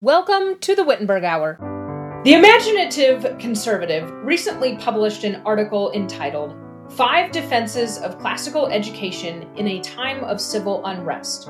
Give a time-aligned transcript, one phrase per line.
[0.00, 2.22] Welcome to the Wittenberg Hour.
[2.24, 6.54] The Imaginative Conservative recently published an article entitled
[6.90, 11.46] Five Defenses of Classical Education in a Time of Civil Unrest.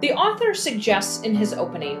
[0.00, 2.00] The author suggests in his opening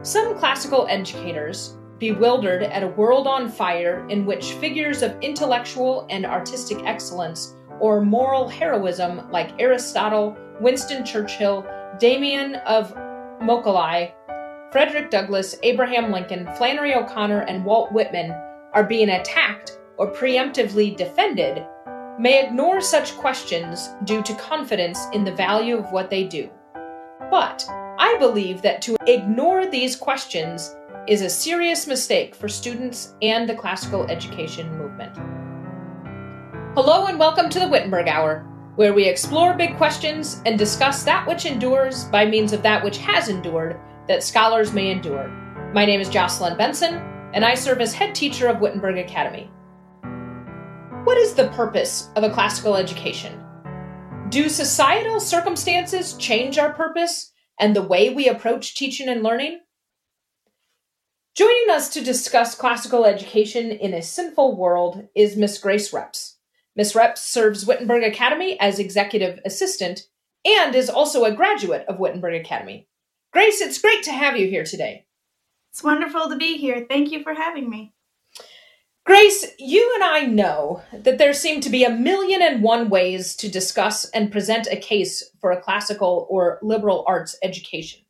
[0.00, 6.24] some classical educators, bewildered at a world on fire in which figures of intellectual and
[6.24, 11.66] artistic excellence or moral heroism like Aristotle, Winston Churchill,
[11.98, 12.96] Damien of
[13.42, 14.12] Molokai,
[14.72, 18.32] Frederick Douglass, Abraham Lincoln, Flannery O'Connor, and Walt Whitman
[18.72, 21.64] are being attacked or preemptively defended,
[22.18, 26.50] may ignore such questions due to confidence in the value of what they do.
[27.30, 30.74] But I believe that to ignore these questions
[31.06, 35.16] is a serious mistake for students and the classical education movement.
[36.74, 38.40] Hello and welcome to the Wittenberg Hour,
[38.74, 42.98] where we explore big questions and discuss that which endures by means of that which
[42.98, 45.28] has endured that scholars may endure.
[45.74, 46.94] My name is Jocelyn Benson,
[47.34, 49.50] and I serve as head teacher of Wittenberg Academy.
[51.04, 53.42] What is the purpose of a classical education?
[54.28, 59.60] Do societal circumstances change our purpose and the way we approach teaching and learning?
[61.34, 66.38] Joining us to discuss classical education in a sinful world is Miss Grace Reps.
[66.74, 70.08] Miss Reps serves Wittenberg Academy as executive assistant
[70.44, 72.85] and is also a graduate of Wittenberg Academy.
[73.36, 75.04] Grace, it's great to have you here today.
[75.70, 76.86] It's wonderful to be here.
[76.88, 77.92] Thank you for having me.
[79.04, 83.36] Grace, you and I know that there seem to be a million and one ways
[83.36, 88.00] to discuss and present a case for a classical or liberal arts education.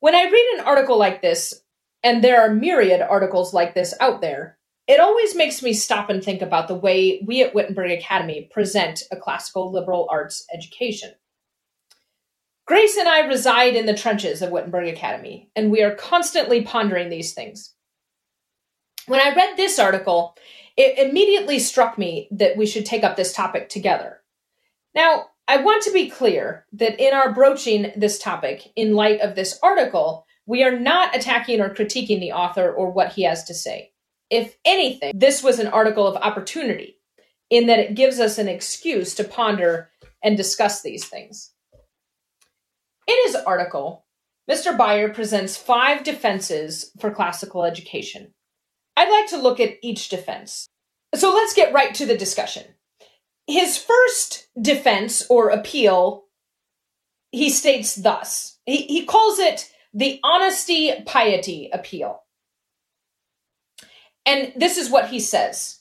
[0.00, 1.62] When I read an article like this,
[2.02, 6.20] and there are myriad articles like this out there, it always makes me stop and
[6.20, 11.12] think about the way we at Wittenberg Academy present a classical liberal arts education.
[12.66, 17.08] Grace and I reside in the trenches of Wittenberg Academy, and we are constantly pondering
[17.08, 17.72] these things.
[19.06, 20.36] When I read this article,
[20.76, 24.20] it immediately struck me that we should take up this topic together.
[24.96, 29.36] Now, I want to be clear that in our broaching this topic, in light of
[29.36, 33.54] this article, we are not attacking or critiquing the author or what he has to
[33.54, 33.92] say.
[34.28, 36.98] If anything, this was an article of opportunity
[37.48, 39.88] in that it gives us an excuse to ponder
[40.20, 41.52] and discuss these things.
[43.06, 44.04] In his article,
[44.50, 44.76] Mr.
[44.76, 48.32] Beyer presents five defenses for classical education.
[48.96, 50.68] I'd like to look at each defense.
[51.14, 52.64] So let's get right to the discussion.
[53.46, 56.24] His first defense or appeal,
[57.30, 62.22] he states thus he, he calls it the honesty piety appeal.
[64.26, 65.80] And this is what he says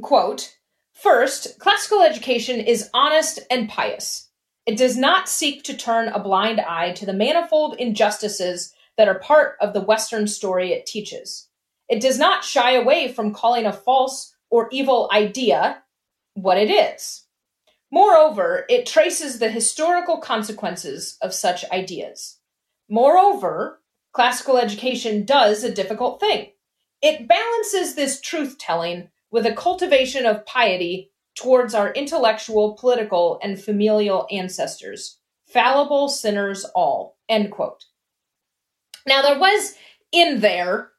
[0.00, 0.56] quote,
[0.94, 4.28] First, classical education is honest and pious.
[4.66, 9.18] It does not seek to turn a blind eye to the manifold injustices that are
[9.18, 11.48] part of the Western story it teaches.
[11.88, 15.82] It does not shy away from calling a false or evil idea
[16.34, 17.24] what it is.
[17.90, 22.38] Moreover, it traces the historical consequences of such ideas.
[22.88, 26.52] Moreover, classical education does a difficult thing.
[27.02, 33.60] It balances this truth telling with a cultivation of piety towards our intellectual, political, and
[33.60, 37.18] familial ancestors, fallible sinners all.
[37.28, 37.84] End quote.
[39.06, 39.74] Now, there was
[40.12, 40.90] in there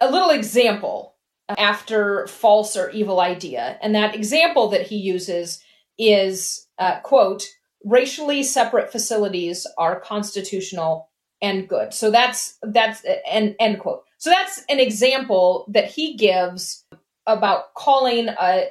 [0.00, 1.14] a little example
[1.56, 5.62] after false or evil idea, and that example that he uses
[5.98, 7.44] is, uh, quote,
[7.84, 11.08] racially separate facilities are constitutional
[11.40, 11.94] and good.
[11.94, 14.02] So that's that's end end quote.
[14.18, 16.84] So that's an example that he gives
[17.26, 18.66] about calling a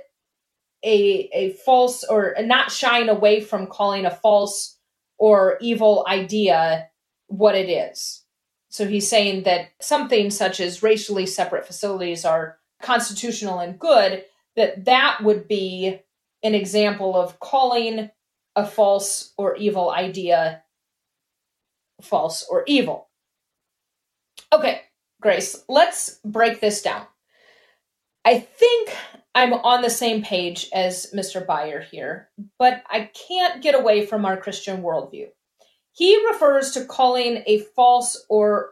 [0.86, 4.78] a a false or not shying away from calling a false
[5.18, 6.90] or evil idea
[7.28, 8.24] what it is.
[8.70, 14.26] So he's saying that something such as racially separate facilities are constitutional and good,
[14.56, 16.02] that that would be
[16.44, 18.10] an example of calling
[18.56, 20.62] a false or evil idea
[22.02, 23.10] false or evil.
[24.54, 24.82] Okay,
[25.22, 27.06] Grace, let's break this down.
[28.26, 28.92] I think
[29.36, 31.46] I'm on the same page as Mr.
[31.46, 35.28] Beyer here, but I can't get away from our Christian worldview.
[35.92, 38.72] He refers to calling a false or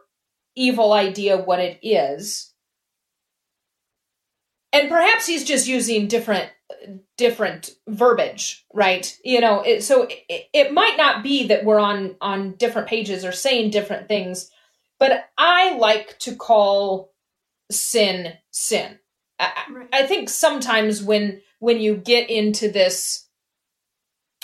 [0.56, 2.54] evil idea what it is.
[4.72, 6.50] And perhaps he's just using different
[7.18, 9.16] different verbiage, right?
[9.22, 13.24] You know, it, so it, it might not be that we're on on different pages
[13.24, 14.50] or saying different things,
[14.98, 17.12] but I like to call
[17.70, 18.98] sin sin
[19.54, 23.26] I, I think sometimes when when you get into this,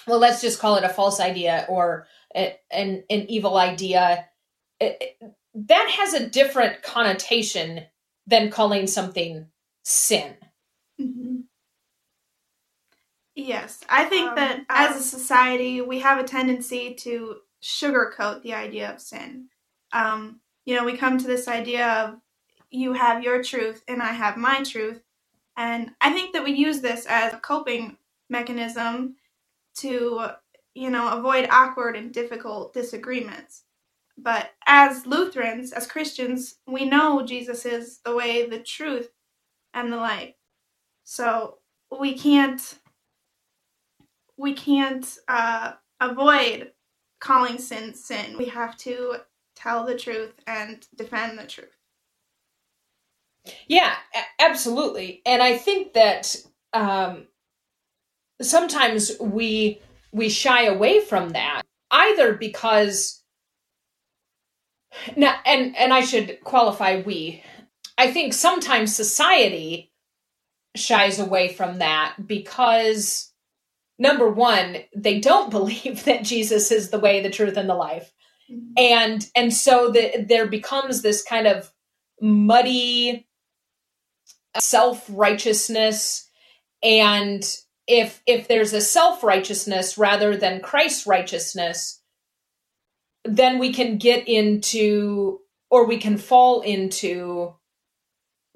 [0.06, 4.26] well, let's just call it a false idea or a, an an evil idea.
[4.78, 5.18] It,
[5.54, 7.86] that has a different connotation
[8.26, 9.46] than calling something
[9.82, 10.36] sin.
[11.00, 11.36] Mm-hmm.
[13.34, 18.54] Yes, I think Um, that as a society, we have a tendency to sugarcoat the
[18.54, 19.48] idea of sin.
[19.92, 22.20] Um, you know, we come to this idea of
[22.70, 25.02] you have your truth and I have my truth.
[25.56, 27.98] And I think that we use this as a coping
[28.30, 29.16] mechanism
[29.78, 30.28] to,
[30.74, 33.64] you know, avoid awkward and difficult disagreements.
[34.18, 39.10] But as Lutherans, as Christians, we know Jesus is the way, the truth,
[39.74, 40.36] and the light.
[41.04, 41.58] So
[42.00, 42.78] we can't
[44.38, 46.72] we can't uh, avoid
[47.20, 48.38] calling sin sin.
[48.38, 49.18] We have to
[49.56, 51.76] tell the truth and defend the truth.
[53.68, 53.94] Yeah,
[54.38, 55.22] absolutely.
[55.24, 56.36] And I think that
[56.72, 57.26] um,
[58.42, 59.80] sometimes we
[60.12, 63.22] we shy away from that either because
[65.16, 67.42] now and and I should qualify we.
[67.96, 69.92] I think sometimes society
[70.76, 73.32] shies away from that because
[73.98, 78.12] number one, they don't believe that Jesus is the way, the truth, and the life
[78.76, 81.72] and and so the, there becomes this kind of
[82.20, 83.26] muddy
[84.58, 86.28] self-righteousness
[86.82, 87.56] and
[87.86, 92.00] if if there's a self-righteousness rather than christ righteousness
[93.24, 95.38] then we can get into
[95.70, 97.54] or we can fall into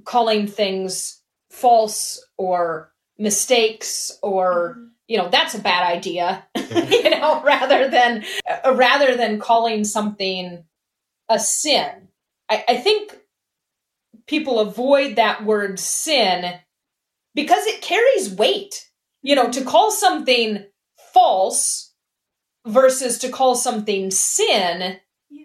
[0.04, 1.20] calling things
[1.50, 4.84] false or mistakes or mm-hmm.
[5.06, 6.44] you know that's a bad idea
[6.90, 8.24] you know rather than
[8.64, 10.64] rather than calling something
[11.28, 12.08] a sin.
[12.50, 13.16] I, I think
[14.26, 16.58] people avoid that word sin
[17.34, 18.88] because it carries weight
[19.22, 20.64] you know to call something
[21.12, 21.92] false
[22.66, 24.98] versus to call something sin
[25.30, 25.44] Yeah.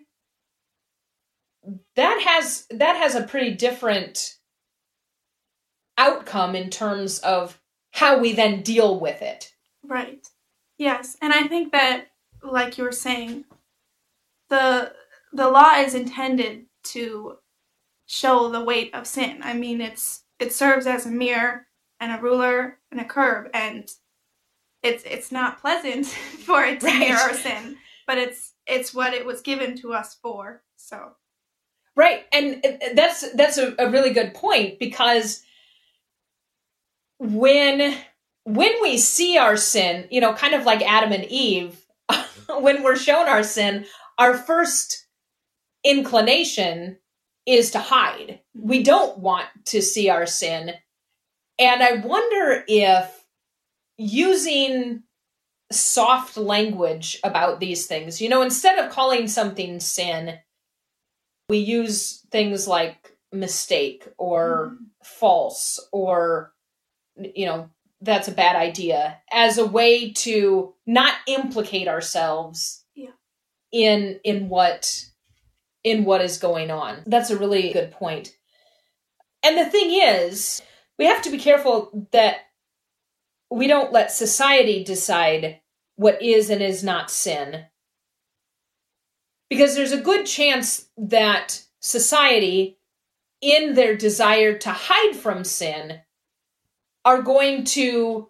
[1.96, 4.36] that has that has a pretty different
[5.98, 7.60] outcome in terms of
[7.92, 9.52] how we then deal with it
[9.84, 10.26] Right.
[10.78, 12.08] Yes, and I think that,
[12.44, 13.46] like you were saying,
[14.50, 14.94] the
[15.34, 17.38] the law is intended to
[18.10, 19.42] show the weight of sin.
[19.44, 21.68] I mean, it's it serves as a mirror
[22.02, 23.90] and a ruler and a curb, and
[24.84, 26.08] it's it's not pleasant
[26.46, 27.00] for it to Right.
[27.00, 27.78] mirror our sin,
[28.08, 30.64] but it's it's what it was given to us for.
[30.78, 31.14] So
[31.96, 32.64] Right, and
[32.96, 35.44] that's that's a, a really good point because
[37.20, 37.98] when
[38.46, 41.86] when we see our sin, you know, kind of like Adam and Eve,
[42.60, 43.86] when we're shown our sin,
[44.20, 45.08] our first
[45.86, 46.99] inclination
[47.50, 48.40] is to hide.
[48.54, 48.84] We mm-hmm.
[48.84, 50.74] don't want to see our sin.
[51.58, 53.26] And I wonder if
[53.98, 55.04] using
[55.72, 60.40] soft language about these things, you know, instead of calling something sin,
[61.50, 64.84] we use things like mistake or mm-hmm.
[65.04, 66.54] false or
[67.16, 67.70] you know
[68.02, 73.12] that's a bad idea as a way to not implicate ourselves Yeah.
[73.72, 75.09] in in what
[75.90, 78.36] in what is going on that's a really good point.
[79.44, 80.62] and the thing is
[80.98, 82.38] we have to be careful that
[83.52, 85.60] we don't let society decide
[85.96, 87.66] what is and is not sin
[89.50, 92.78] because there's a good chance that society
[93.42, 96.02] in their desire to hide from sin
[97.06, 98.30] are going to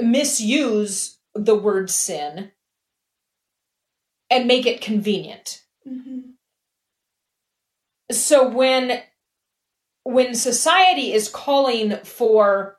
[0.00, 2.52] misuse the word sin
[4.30, 5.62] and make it convenient.
[8.10, 9.02] So when
[10.04, 12.78] when society is calling for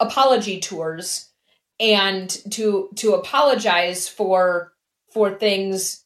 [0.00, 1.30] apology tours
[1.78, 4.72] and to to apologize for
[5.12, 6.04] for things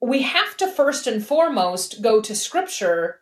[0.00, 3.20] we have to first and foremost go to scripture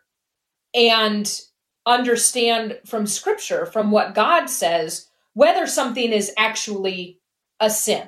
[0.73, 1.41] and
[1.85, 7.19] understand from scripture from what god says whether something is actually
[7.59, 8.07] a sin.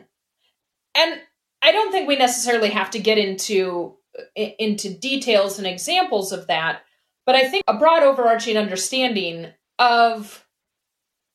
[0.95, 1.19] And
[1.61, 3.96] i don't think we necessarily have to get into
[4.35, 6.81] into details and examples of that
[7.25, 9.47] but i think a broad overarching understanding
[9.79, 10.45] of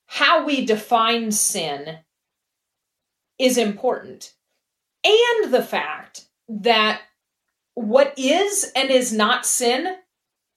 [0.06, 1.98] how we define sin
[3.38, 4.34] is important.
[5.04, 7.02] And the fact that
[7.74, 9.96] what is and is not sin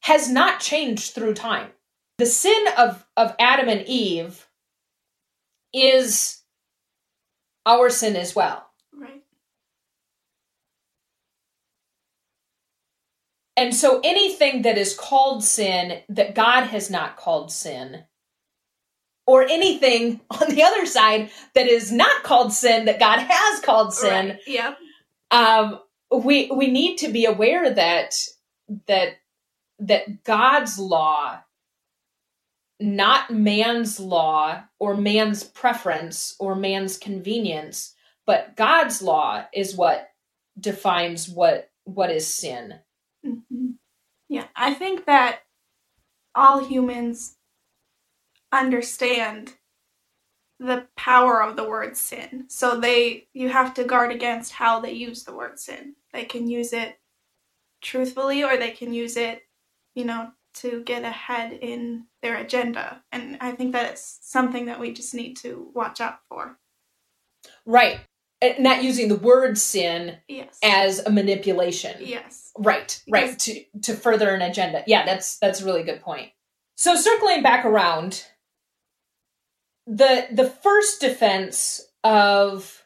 [0.01, 1.69] has not changed through time.
[2.17, 4.47] The sin of of adam and eve
[5.73, 6.41] is
[7.65, 9.23] our sin as well right.
[13.57, 18.03] And so anything that is called sin that God has not called sin,
[19.27, 23.93] or anything on the other side that is not called sin that God has called
[23.93, 24.39] sin, Right.
[24.47, 24.77] Yep.
[25.31, 25.79] um,
[26.11, 28.13] we we need to be aware that
[28.87, 29.17] that
[29.79, 31.39] that God's law
[32.79, 37.95] not man's law or man's preference or man's convenience
[38.25, 40.09] but God's law is what
[40.59, 42.75] defines what what is sin.
[44.35, 45.43] Yeah, I think that
[46.35, 47.37] all humans
[48.51, 49.53] understand
[50.59, 52.43] the power of the word sin.
[52.49, 55.95] So they you have to guard against how they use the word sin.
[56.11, 56.99] They can use it
[57.81, 59.43] truthfully or they can use it,
[59.93, 63.03] you know, to get ahead in their agenda.
[63.13, 66.57] And I think that it's something that we just need to watch out for.
[67.65, 68.01] Right.
[68.59, 70.59] Not using the word sin yes.
[70.61, 71.95] as a manipulation.
[72.01, 72.44] Yes.
[72.57, 73.37] Right, right.
[73.39, 74.83] to to further an agenda.
[74.87, 76.31] Yeah, that's that's a really good point.
[76.77, 78.25] So circling back around,
[79.85, 82.83] the the first defense of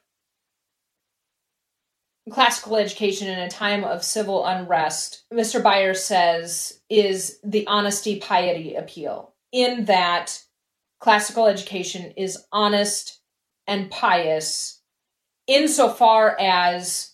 [2.30, 5.62] classical education in a time of civil unrest, Mr.
[5.62, 10.44] Byers says, is the honesty piety appeal, in that
[11.00, 13.20] classical education is honest
[13.68, 14.82] and pious
[15.48, 17.14] insofar as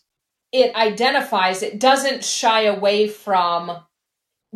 [0.56, 3.84] it identifies, it doesn't shy away from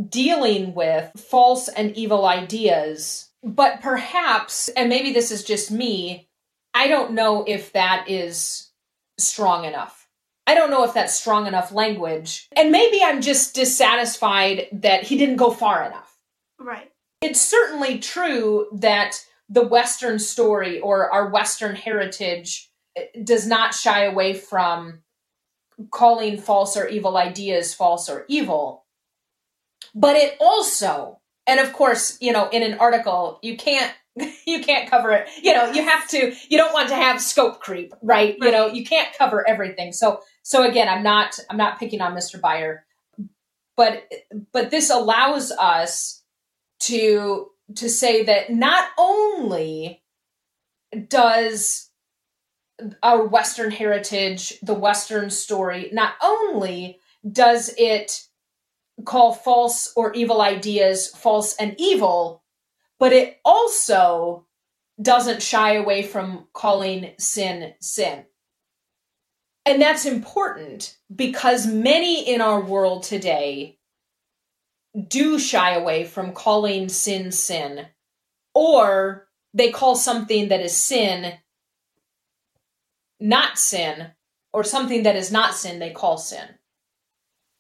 [0.08, 3.30] dealing with false and evil ideas.
[3.44, 6.30] But perhaps, and maybe this is just me,
[6.74, 8.72] I don't know if that is
[9.18, 10.08] strong enough.
[10.48, 12.48] I don't know if that's strong enough language.
[12.56, 16.18] And maybe I'm just dissatisfied that he didn't go far enough.
[16.60, 16.92] Right.
[17.22, 24.04] It's certainly true that the Western story or our Western heritage eh, does not shy
[24.04, 25.02] away from
[25.92, 28.86] calling false or evil ideas false or evil.
[29.96, 33.94] But it also, and of course, you know, in an article, you can't
[34.46, 35.30] you can't cover it.
[35.42, 38.36] You know, you have to you don't want to have scope creep, right?
[38.40, 38.48] right?
[38.48, 39.94] You know, you can't cover everything.
[39.94, 42.40] So so again, I'm not I'm not picking on Mr.
[42.40, 42.80] Byer,
[43.76, 44.04] but
[44.52, 46.24] but this allows us
[46.82, 50.02] to to say that not only
[51.08, 51.89] does
[53.04, 58.22] our Western heritage, the Western story, not only does it
[59.06, 62.44] call false or evil ideas false and evil,
[63.00, 64.46] but it also
[65.02, 68.26] doesn't shy away from calling sin sin.
[69.66, 73.78] And that's important because many in our world today
[75.08, 77.86] do shy away from calling sin sin,
[78.56, 81.34] or they call something that is sin
[83.20, 84.12] not sin,
[84.54, 86.48] or something that is not sin, they call sin.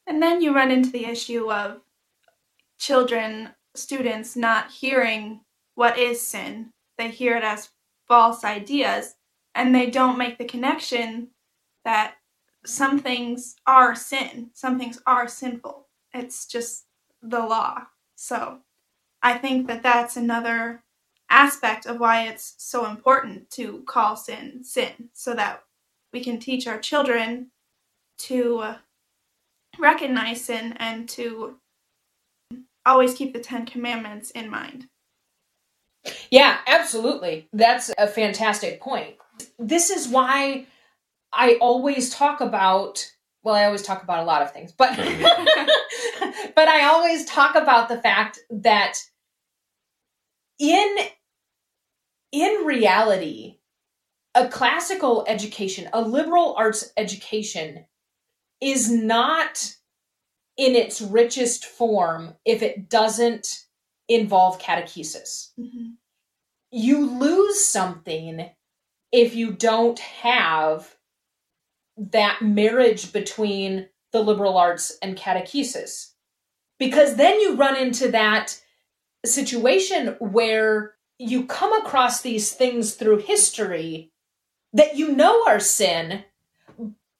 [0.08, 1.82] And then you run into the issue of
[2.80, 5.42] children, students not hearing
[5.76, 6.72] what is sin.
[6.98, 7.70] They hear it as
[8.08, 9.16] false ideas
[9.54, 11.30] and they don't make the connection
[11.86, 12.16] that
[12.66, 15.88] some things are sin, some things are sinful.
[16.14, 16.86] It's just
[17.22, 17.84] the law.
[18.16, 18.60] So
[19.22, 20.84] I think that that's another
[21.30, 25.64] aspect of why it's so important to call sin sin so that
[26.12, 27.52] we can teach our children
[28.18, 28.76] to
[29.78, 31.58] recognize sin and to
[32.86, 34.88] always keep the 10 commandments in mind.
[36.32, 37.48] Yeah, absolutely.
[37.54, 39.16] That's a fantastic point.
[39.58, 40.66] This is why
[41.32, 46.68] I always talk about well, I always talk about a lot of things, but but
[46.68, 48.96] I always talk about the fact that
[50.60, 50.98] in
[52.32, 53.58] in reality,
[54.36, 57.86] a classical education, a liberal arts education
[58.62, 59.76] is not
[60.58, 63.66] in its richest form if it doesn't
[64.08, 65.52] involve catechesis.
[65.60, 65.92] Mm-hmm.
[66.72, 68.50] You lose something
[69.12, 70.96] if you don't have
[71.98, 76.12] that marriage between the liberal arts and catechesis.
[76.78, 78.60] Because then you run into that
[79.26, 84.12] situation where you come across these things through history
[84.74, 86.24] that you know are sin,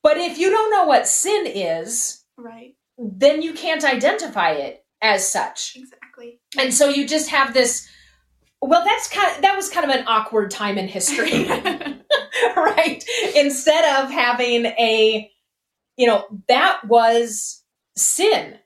[0.02, 5.30] but if you don't know what sin is, right, then you can't identify it as
[5.30, 5.76] such.
[5.76, 6.40] Exactly.
[6.58, 7.88] And so you just have this
[8.62, 11.48] well, that's kind of, that was kind of an awkward time in history.
[12.56, 13.04] right?
[13.36, 15.32] Instead of having a,
[15.98, 17.64] you know, that was
[17.96, 18.58] sin.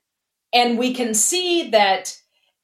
[0.54, 2.18] And we can see that,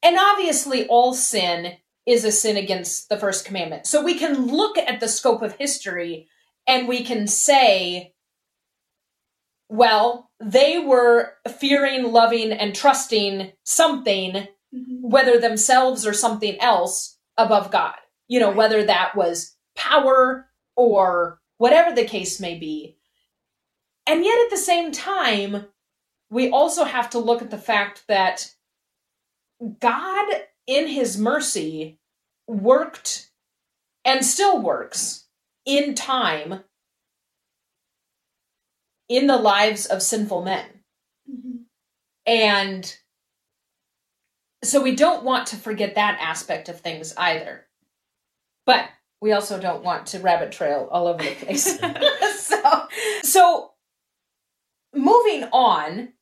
[0.03, 1.77] and obviously all sin
[2.09, 3.85] is a sin against the first commandment.
[3.85, 6.27] So we can look at the scope of history
[6.67, 8.15] and we can say,
[9.69, 15.01] well, they were fearing, loving, and trusting something, mm-hmm.
[15.01, 17.95] whether themselves or something else, above God.
[18.27, 22.97] You know, whether that was power or whatever the case may be.
[24.07, 25.67] And yet at the same time,
[26.31, 28.55] we also have to look at the fact that
[29.79, 30.27] God,
[30.65, 31.98] in his mercy,
[32.49, 33.29] worked
[34.03, 35.25] and still works
[35.65, 36.63] in time
[39.07, 40.65] in the lives of sinful men.
[41.29, 41.57] Mm-hmm.
[42.25, 42.95] And
[44.63, 47.65] so we don't want to forget that aspect of things either.
[48.65, 48.89] But
[49.21, 51.79] we also don't want to rabbit trail all over the place.
[52.39, 52.87] so,
[53.23, 53.71] so
[54.93, 56.13] moving on,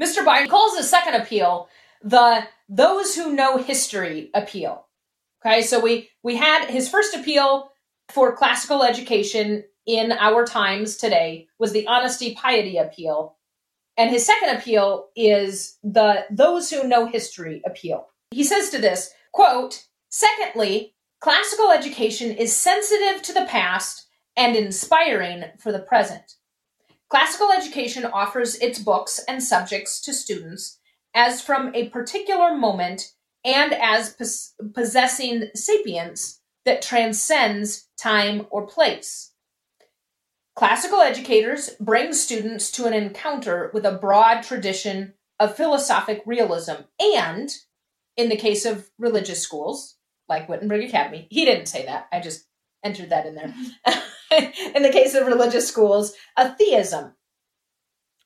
[0.00, 0.24] Mr.
[0.24, 1.68] Biden calls the second appeal
[2.02, 4.86] the those who know history appeal.
[5.46, 7.70] Okay, so we we had his first appeal
[8.08, 13.36] for classical education in our times today was the honesty piety appeal.
[13.96, 18.08] And his second appeal is the those who know history appeal.
[18.30, 25.44] He says to this, quote, secondly, classical education is sensitive to the past and inspiring
[25.58, 26.36] for the present.
[27.10, 30.78] Classical education offers its books and subjects to students
[31.14, 33.12] as from a particular moment
[33.44, 39.32] and as pos- possessing sapience that transcends time or place.
[40.56, 47.50] Classical educators bring students to an encounter with a broad tradition of philosophic realism and,
[48.16, 49.96] in the case of religious schools,
[50.28, 52.46] like Wittenberg Academy, he didn't say that, I just
[52.84, 53.52] entered that in there.
[54.74, 57.14] in the case of religious schools, a theism,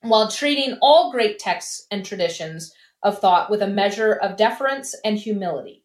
[0.02, 5.18] while treating all great texts and traditions of thought with a measure of deference and
[5.18, 5.84] humility.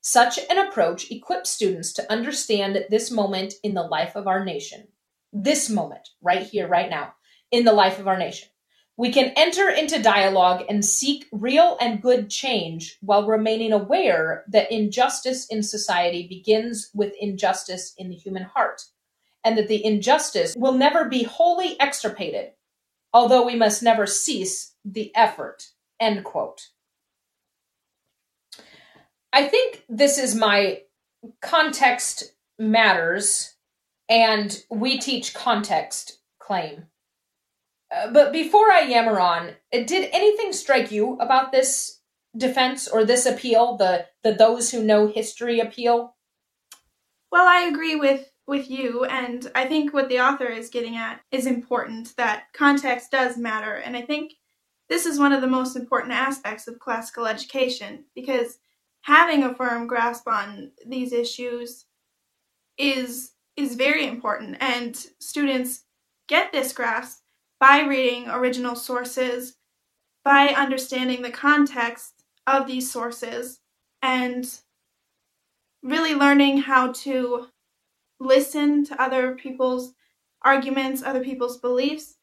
[0.00, 4.88] Such an approach equips students to understand this moment in the life of our nation.
[5.32, 7.14] This moment, right here, right now,
[7.50, 8.48] in the life of our nation.
[8.96, 14.70] We can enter into dialogue and seek real and good change while remaining aware that
[14.70, 18.82] injustice in society begins with injustice in the human heart,
[19.42, 22.52] and that the injustice will never be wholly extirpated,
[23.12, 25.70] although we must never cease the effort.
[26.04, 26.68] End quote.
[29.32, 30.82] I think this is my
[31.40, 33.54] context matters
[34.06, 36.88] and we teach context claim.
[37.90, 42.02] Uh, but before I yammer on, did anything strike you about this
[42.36, 46.16] defense or this appeal, the the those who know history appeal?
[47.32, 51.22] Well, I agree with with you and I think what the author is getting at
[51.30, 54.34] is important that context does matter and I think
[54.94, 58.58] this is one of the most important aspects of classical education because
[59.00, 61.86] having a firm grasp on these issues
[62.78, 64.56] is is very important.
[64.60, 65.82] And students
[66.28, 67.22] get this grasp
[67.58, 69.56] by reading original sources
[70.24, 73.58] by understanding the context of these sources
[74.00, 74.48] and
[75.82, 77.48] really learning how to
[78.20, 79.92] listen to other people's
[80.42, 82.14] arguments other people's beliefs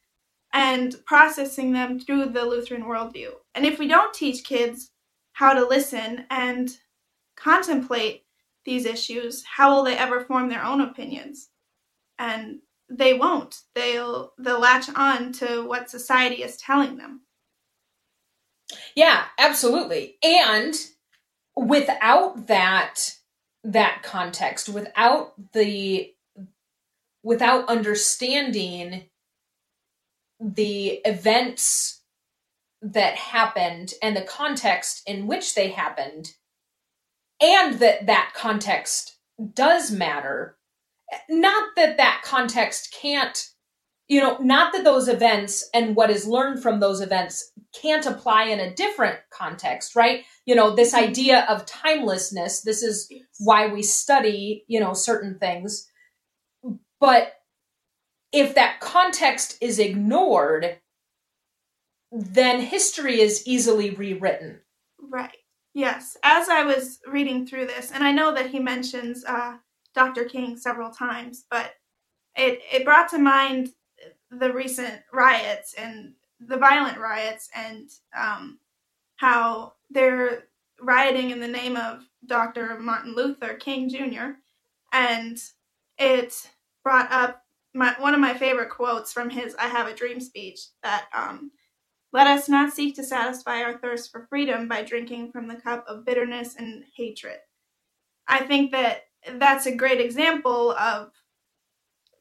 [0.52, 4.90] and processing them through the lutheran worldview and if we don't teach kids
[5.32, 6.76] how to listen and
[7.36, 8.24] contemplate
[8.64, 11.48] these issues, how will they ever form their own opinions?
[12.18, 13.56] And they won't.
[13.74, 17.22] They'll they'll latch on to what society is telling them.
[18.94, 20.16] Yeah, absolutely.
[20.22, 20.74] And
[21.56, 23.16] without that
[23.64, 26.12] that context, without the
[27.22, 29.04] without understanding
[30.42, 32.02] the events
[32.82, 36.32] that happened and the context in which they happened
[37.40, 39.18] and that that context
[39.54, 40.56] does matter.
[41.28, 43.48] Not that that context can't
[44.08, 48.44] you know not that those events and what is learned from those events can't apply
[48.44, 50.24] in a different context right?
[50.44, 55.88] You know this idea of timelessness this is why we study you know certain things.
[57.00, 57.32] But
[58.32, 60.78] if that context is ignored
[62.12, 64.60] then history is easily rewritten.
[65.00, 65.36] Right.
[65.74, 66.18] Yes.
[66.22, 69.56] As I was reading through this, and I know that he mentions uh,
[69.94, 70.24] Dr.
[70.24, 71.72] King several times, but
[72.36, 73.70] it, it brought to mind
[74.30, 78.58] the recent riots and the violent riots and um,
[79.16, 80.44] how they're
[80.80, 82.78] rioting in the name of Dr.
[82.78, 84.32] Martin Luther King Jr.
[84.92, 85.38] And
[85.98, 86.50] it
[86.84, 87.41] brought up
[87.74, 91.50] my, one of my favorite quotes from his I Have a Dream speech that um,
[92.12, 95.84] let us not seek to satisfy our thirst for freedom by drinking from the cup
[95.88, 97.38] of bitterness and hatred.
[98.28, 99.02] I think that
[99.38, 101.10] that's a great example of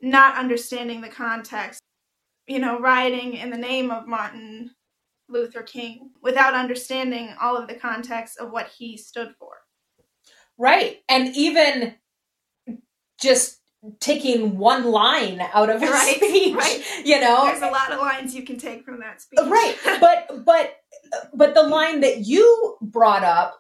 [0.02, 1.82] not understanding the context.
[2.48, 4.72] You know, rioting in the name of Martin
[5.30, 9.54] Luther King without understanding all of the context of what he stood for.
[10.58, 11.00] Right.
[11.08, 11.96] And even
[13.20, 13.61] just
[14.00, 16.56] taking one line out of his Right, speech.
[16.58, 16.84] right.
[17.04, 19.40] You know, There's a lot of lines you can take from that speech.
[19.46, 20.78] right but but
[21.34, 23.58] but the line that you brought up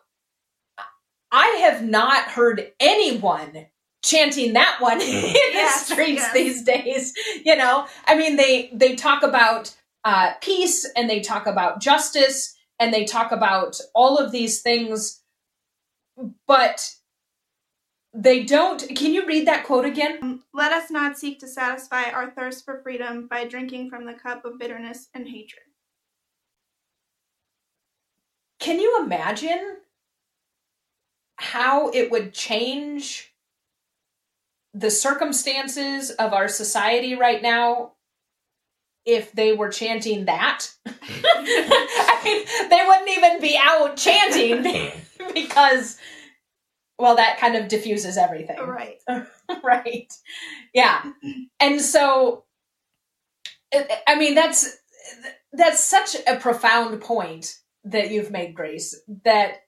[1.31, 3.65] i have not heard anyone
[4.03, 6.33] chanting that one in Yes, the streets yes.
[6.33, 11.45] these days you know i mean they they talk about uh, peace and they talk
[11.47, 15.21] about justice and they talk about all of these things
[16.47, 16.89] but
[18.13, 22.09] they don't can you read that quote again Um, Let us not seek to satisfy
[22.09, 25.63] our thirst for freedom by drinking from the cup of bitterness and hatred.
[28.59, 29.77] Can you imagine
[31.37, 33.33] how it would change
[34.73, 37.93] the circumstances of our society right now
[39.03, 40.67] if they were chanting that?
[40.85, 44.91] I mean, they wouldn't even be out chanting
[45.33, 45.97] because,
[46.99, 48.57] well, that kind of diffuses everything.
[48.59, 48.99] Oh, right.
[49.63, 50.13] right.
[50.73, 51.03] Yeah.
[51.59, 52.45] And so
[53.73, 54.77] I- i mean that's
[55.53, 59.61] that's such a profound point that you've made grace that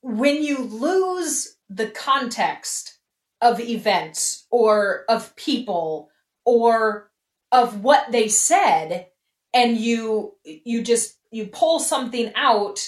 [0.00, 2.98] when you lose the context
[3.40, 6.08] of events or of people
[6.44, 7.10] or
[7.52, 9.08] of what they said
[9.52, 12.80] and you you just you pull something out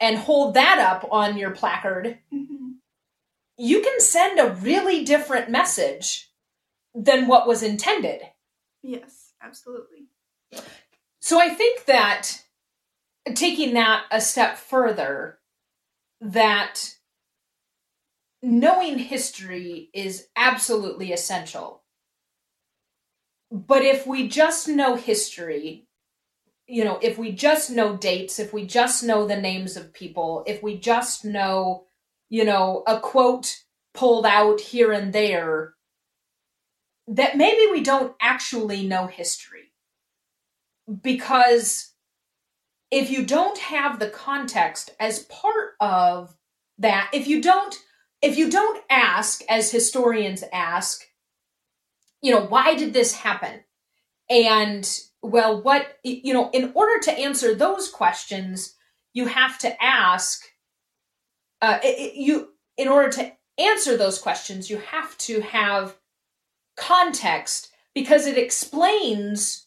[0.00, 2.78] and hold that up on your placard Mhm.
[3.56, 6.32] you can send a really different message
[6.94, 8.22] than what was intended.
[8.82, 10.06] Yes, absolutely.
[11.20, 12.44] So I think that
[13.34, 15.40] taking that a step further,
[16.20, 16.96] that
[18.42, 21.82] knowing history is absolutely essential.
[23.50, 25.87] But if we just know history,
[26.68, 30.44] you know, if we just know dates, if we just know the names of people,
[30.46, 31.86] if we just know,
[32.28, 33.56] you know, a quote
[33.94, 35.74] pulled out here and there,
[37.08, 39.72] that maybe we don't actually know history.
[41.02, 41.94] Because
[42.90, 46.36] if you don't have the context as part of
[46.78, 47.76] that, if you don't
[48.20, 51.04] if you don't ask as historians ask,
[52.20, 53.60] you know, why did this happen?
[54.28, 58.74] And well, what you know, in order to answer those questions,
[59.14, 60.42] you have to ask
[61.62, 65.98] uh, it- it- you in order to answer those questions, you have to have
[66.76, 69.66] context because it explains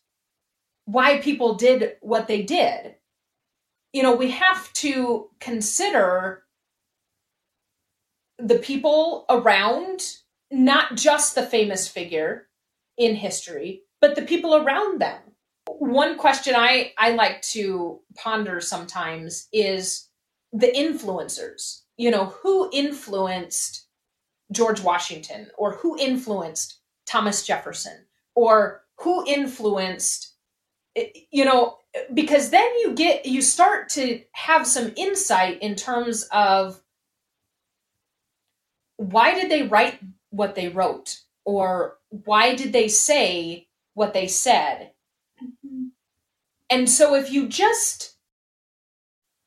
[0.86, 2.96] why people did what they did.
[3.94, 6.46] You know, we have to consider
[8.40, 10.18] the people around,
[10.52, 12.50] not just the famous figure
[12.98, 15.31] in history, but the people around them.
[15.82, 15.94] Mm-hmm.
[15.94, 20.10] One question I, I like to ponder sometimes is
[20.54, 21.82] the influencers.
[21.98, 23.86] You know, who influenced
[24.52, 30.34] George Washington or who influenced Thomas Jefferson or who influenced
[30.96, 31.78] eh, you know
[32.14, 36.82] because then you get you start to have some insight in terms of
[38.98, 44.92] why did they write what they wrote or why did they say what they said.
[46.72, 48.16] And so if you just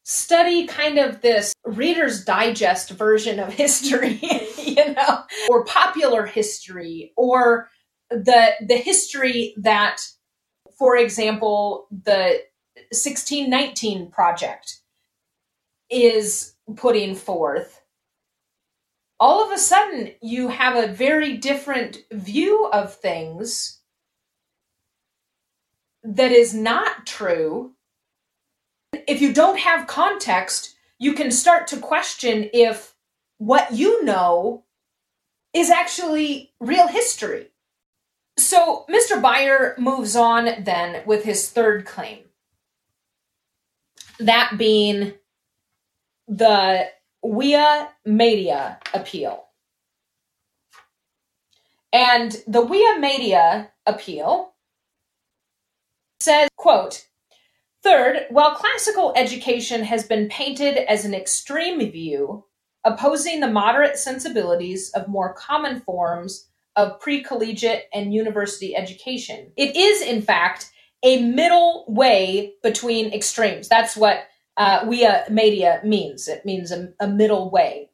[0.05, 4.21] study kind of this reader's digest version of history,
[4.59, 7.69] you know, or popular history or
[8.11, 10.01] the the history that
[10.79, 12.41] for example the
[12.91, 14.81] 1619 project
[15.91, 17.81] is putting forth
[19.19, 23.81] all of a sudden you have a very different view of things
[26.05, 27.75] that is not true
[29.07, 32.95] if you don't have context, you can start to question if
[33.39, 34.65] what you know
[35.53, 37.49] is actually real history.
[38.39, 39.21] So Mr.
[39.21, 42.19] Beyer moves on then with his third claim.
[44.19, 45.15] That being
[46.27, 46.89] the
[47.25, 49.45] Via Media appeal.
[51.93, 54.54] And the Via Media appeal
[56.21, 57.07] says, quote,
[57.83, 62.47] Third, while classical education has been painted as an extreme view,
[62.83, 69.77] opposing the moderate sensibilities of more common forms of pre collegiate and university education, it
[69.77, 70.71] is, in fact,
[71.03, 73.69] a middle way between extremes.
[73.69, 74.25] That's what
[74.57, 76.27] uh, via media means.
[76.27, 77.91] It means a, a middle way,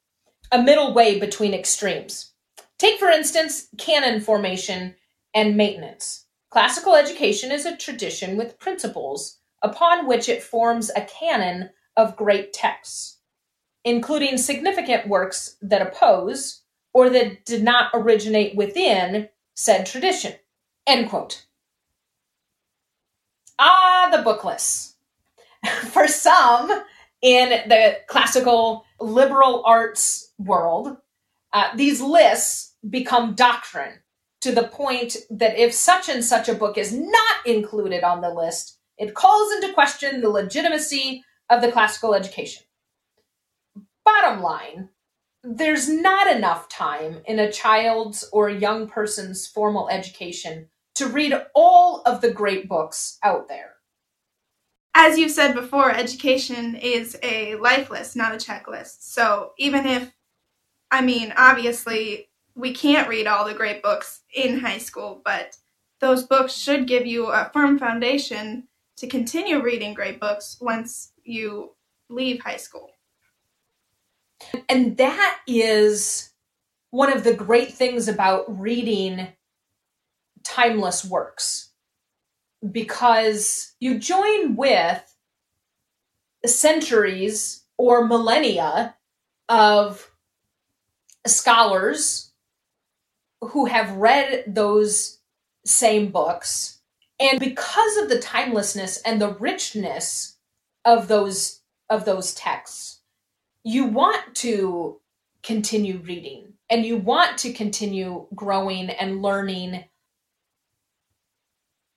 [0.52, 2.33] a middle way between extremes.
[2.78, 4.94] Take, for instance, canon formation
[5.35, 6.26] and maintenance.
[6.51, 12.53] Classical education is a tradition with principles upon which it forms a canon of great
[12.53, 13.19] texts,
[13.85, 20.35] including significant works that oppose, or that did not originate within said tradition.
[20.89, 21.47] End quote.
[23.57, 24.97] Ah, the book lists.
[25.93, 26.69] For some
[27.23, 30.97] in the classical liberal arts world,
[31.53, 34.01] uh, these lists become doctrine
[34.40, 38.31] to the point that if such and such a book is not included on the
[38.31, 42.64] list, it calls into question the legitimacy of the classical education.
[44.05, 44.90] Bottom line,
[45.42, 51.35] there's not enough time in a child's or a young person's formal education to read
[51.55, 53.76] all of the great books out there.
[54.94, 58.96] As you said before, education is a life list, not a checklist.
[59.00, 60.12] So even if,
[60.90, 62.30] I mean, obviously,
[62.61, 65.57] we can't read all the great books in high school, but
[66.01, 68.68] those books should give you a firm foundation
[68.99, 71.70] to continue reading great books once you
[72.11, 72.90] leave high school.
[74.68, 76.33] And that is
[76.90, 79.29] one of the great things about reading
[80.44, 81.70] timeless works
[82.70, 85.03] because you join with
[86.44, 88.96] centuries or millennia
[89.49, 90.11] of
[91.27, 92.30] scholars
[93.40, 95.18] who have read those
[95.64, 96.81] same books
[97.18, 100.37] and because of the timelessness and the richness
[100.85, 103.00] of those of those texts
[103.64, 105.00] you want to
[105.42, 109.85] continue reading and you want to continue growing and learning.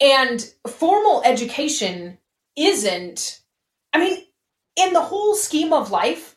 [0.01, 2.17] And formal education
[2.56, 3.41] isn't
[3.93, 4.23] i mean
[4.75, 6.36] in the whole scheme of life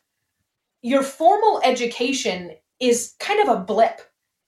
[0.83, 4.01] your formal education is kind of a blip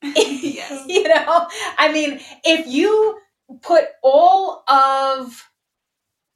[0.03, 0.85] yes.
[0.89, 3.19] you know i mean if you
[3.63, 5.51] put all of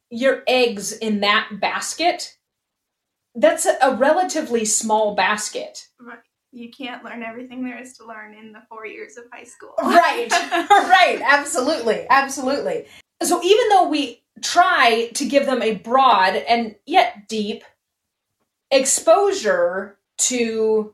[0.09, 2.37] your eggs in that basket
[3.35, 6.19] that's a, a relatively small basket Right.
[6.55, 9.73] You can't learn everything there is to learn in the four years of high school.
[9.81, 10.27] right
[10.69, 12.85] right absolutely absolutely
[13.23, 17.63] so even though we try to give them a broad and yet deep
[18.71, 20.93] exposure to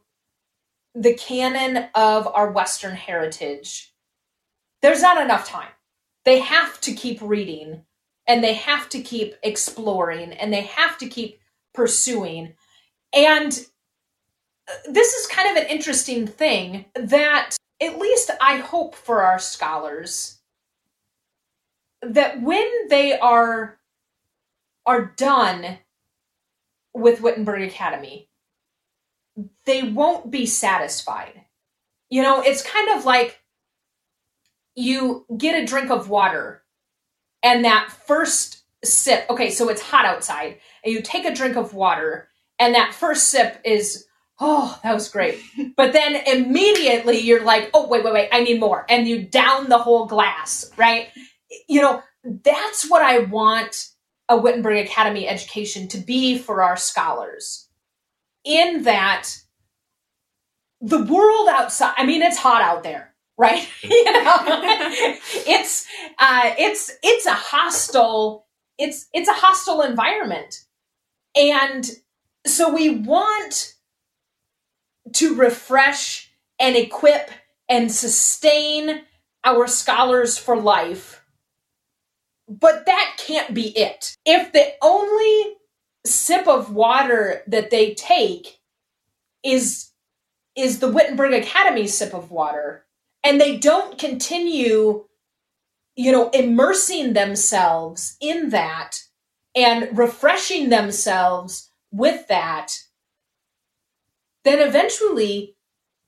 [0.95, 3.89] the canon of our western heritage
[4.82, 5.69] there's not enough time.
[6.25, 7.84] They have to keep reading
[8.28, 11.39] and they have to keep exploring and they have to keep
[11.73, 12.54] pursuing.
[13.13, 13.52] And
[14.67, 19.39] uh, this is kind of an interesting thing that at least I hope for our
[19.39, 20.39] scholars
[22.02, 23.78] that when they are
[24.86, 25.80] are done
[26.93, 28.28] with Wittenberg Academy,
[29.65, 31.41] they won't be satisfied.
[32.10, 33.39] You know, it's kind of like
[34.75, 36.63] you get a drink of water
[37.43, 41.73] and that first sip, okay, so it's hot outside, and you take a drink of
[41.73, 44.06] water, and that first sip is
[44.41, 45.41] oh, that was great.
[45.75, 48.86] but then immediately you're like, oh, wait, wait, wait, I need more.
[48.89, 51.10] And you down the whole glass, right?
[51.67, 53.89] You know, that's what I want
[54.30, 57.67] a Wittenberg Academy education to be for our scholars.
[58.43, 59.30] In that
[60.82, 63.67] the world outside, I mean, it's hot out there, right?
[63.84, 64.39] you know,
[65.45, 65.86] it's,
[66.17, 68.47] uh, it's, it's a hostile,
[68.78, 70.63] it's, it's a hostile environment.
[71.36, 71.89] And
[72.45, 73.75] so we want
[75.13, 77.30] to refresh and equip
[77.67, 79.02] and sustain
[79.43, 81.23] our scholars for life.
[82.47, 84.15] But that can't be it.
[84.25, 85.56] If the only
[86.05, 88.59] sip of water that they take
[89.43, 89.91] is
[90.55, 92.85] is the Wittenberg Academy sip of water
[93.23, 95.05] and they don't continue
[95.95, 98.99] you know immersing themselves in that
[99.55, 102.77] and refreshing themselves with that
[104.43, 105.55] then eventually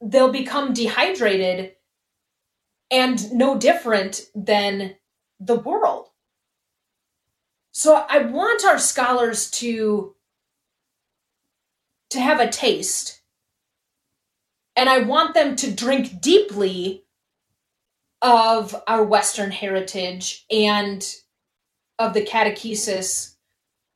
[0.02, 1.74] they'll become dehydrated
[2.90, 4.96] and no different than
[5.40, 6.10] the world.
[7.72, 10.16] So I want our scholars to
[12.10, 13.22] to have a taste
[14.76, 17.06] and I want them to drink deeply
[18.22, 21.04] of our western heritage and
[21.98, 23.36] of the catechesis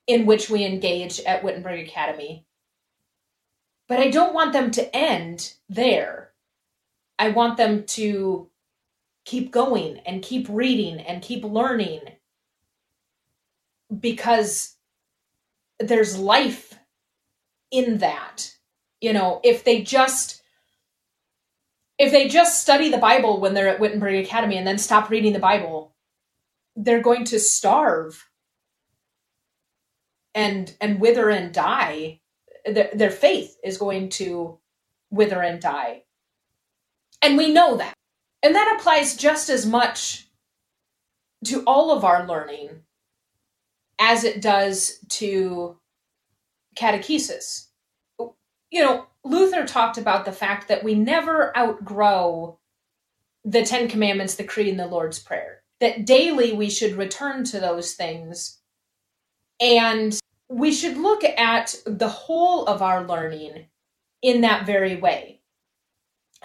[0.07, 2.45] in which we engage at Wittenberg Academy.
[3.88, 6.31] But I don't want them to end there.
[7.19, 8.49] I want them to
[9.25, 12.01] keep going and keep reading and keep learning
[13.99, 14.75] because
[15.79, 16.73] there's life
[17.71, 18.53] in that.
[19.01, 20.41] You know, if they just
[21.97, 25.34] if they just study the Bible when they're at Wittenberg Academy and then stop reading
[25.34, 25.95] the Bible,
[26.75, 28.29] they're going to starve
[30.34, 32.19] and and wither and die
[32.65, 34.60] their, their faith is going to
[35.10, 36.03] wither and die.
[37.21, 37.93] And we know that.
[38.43, 40.27] And that applies just as much
[41.45, 42.81] to all of our learning
[43.99, 45.77] as it does to
[46.75, 47.67] catechesis.
[48.71, 52.60] You know, Luther talked about the fact that we never outgrow
[53.43, 55.62] the Ten Commandments, the Creed, and the Lord's Prayer.
[55.79, 58.60] That daily we should return to those things.
[59.60, 60.17] And
[60.49, 63.67] we should look at the whole of our learning
[64.21, 65.41] in that very way.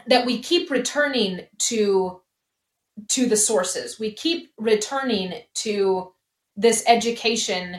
[0.07, 2.21] That we keep returning to
[3.09, 3.99] to the sources.
[3.99, 6.13] We keep returning to
[6.61, 7.79] this education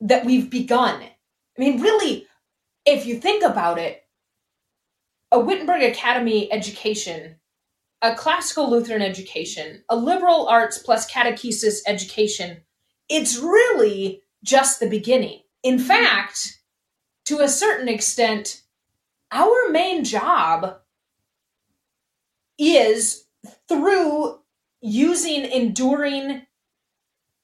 [0.00, 1.02] that we've begun.
[1.02, 2.26] I mean, really,
[2.86, 4.02] if you think about it,
[5.30, 7.36] a Wittenberg Academy education,
[8.00, 12.62] a classical Lutheran education, a liberal arts plus catechesis education,
[13.10, 15.42] it's really just the beginning.
[15.62, 16.60] In fact,
[17.26, 18.62] to a certain extent,
[19.32, 20.78] our main job
[22.58, 23.26] is
[23.68, 24.38] through
[24.80, 26.46] using enduring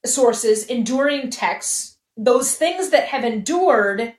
[0.04, 4.14] sources, enduring texts, those things that have endured,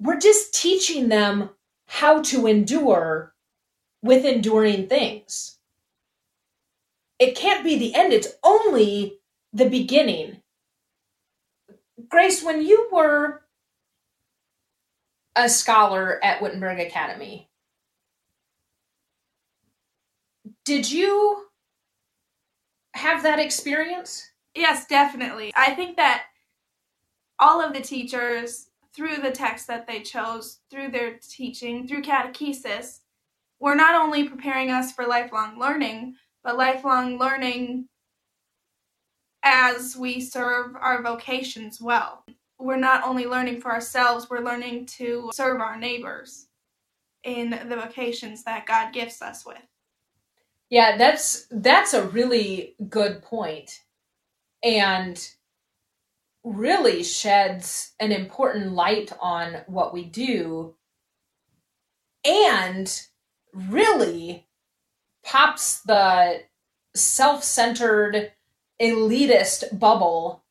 [0.00, 1.50] we're just teaching them
[1.88, 3.34] how to endure
[4.02, 5.58] with enduring things.
[7.18, 9.18] It can't be the end, it's only
[9.52, 10.42] the beginning.
[12.08, 13.42] Grace, when you were
[15.34, 17.48] a scholar at Wittenberg Academy,
[20.64, 21.45] did you
[22.96, 24.30] have that experience?
[24.54, 25.52] Yes, definitely.
[25.54, 26.24] I think that
[27.38, 33.00] all of the teachers, through the text that they chose, through their teaching, through catechesis,
[33.60, 37.86] were not only preparing us for lifelong learning, but lifelong learning
[39.42, 42.24] as we serve our vocations well.
[42.58, 46.46] We're not only learning for ourselves, we're learning to serve our neighbors
[47.24, 49.58] in the vocations that God gifts us with.
[50.70, 53.82] Yeah, that's that's a really good point.
[54.62, 55.28] And
[56.42, 60.74] really sheds an important light on what we do
[62.24, 63.02] and
[63.52, 64.46] really
[65.24, 66.40] pops the
[66.94, 68.32] self-centered
[68.80, 70.44] elitist bubble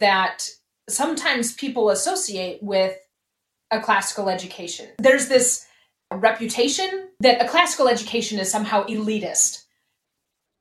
[0.00, 0.48] that
[0.88, 2.96] sometimes people associate with
[3.70, 4.88] a classical education.
[4.98, 5.66] There's this
[6.16, 9.64] reputation that a classical education is somehow elitist.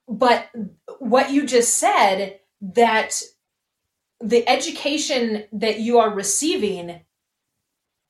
[0.07, 0.49] But
[0.99, 3.21] what you just said, that
[4.19, 7.01] the education that you are receiving,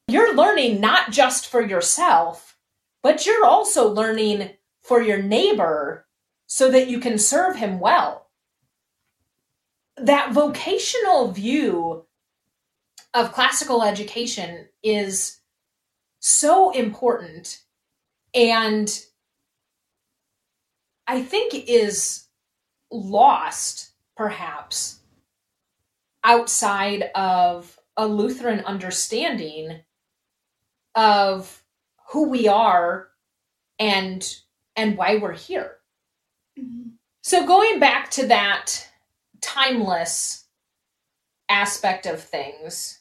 [0.07, 2.57] you're learning not just for yourself,
[3.03, 4.51] but you're also learning
[4.81, 6.05] for your neighbor
[6.47, 8.29] so that you can serve him well.
[9.97, 12.05] That vocational view
[13.13, 15.40] of classical education is
[16.21, 17.63] so important
[18.33, 19.05] and
[21.07, 22.27] I think is
[22.91, 24.99] lost perhaps
[26.23, 29.81] outside of a Lutheran understanding
[30.95, 31.63] of
[32.11, 33.09] who we are
[33.79, 34.35] and
[34.75, 35.77] and why we're here.
[36.57, 36.91] Mm-hmm.
[37.23, 38.87] So going back to that
[39.41, 40.45] timeless
[41.49, 43.00] aspect of things,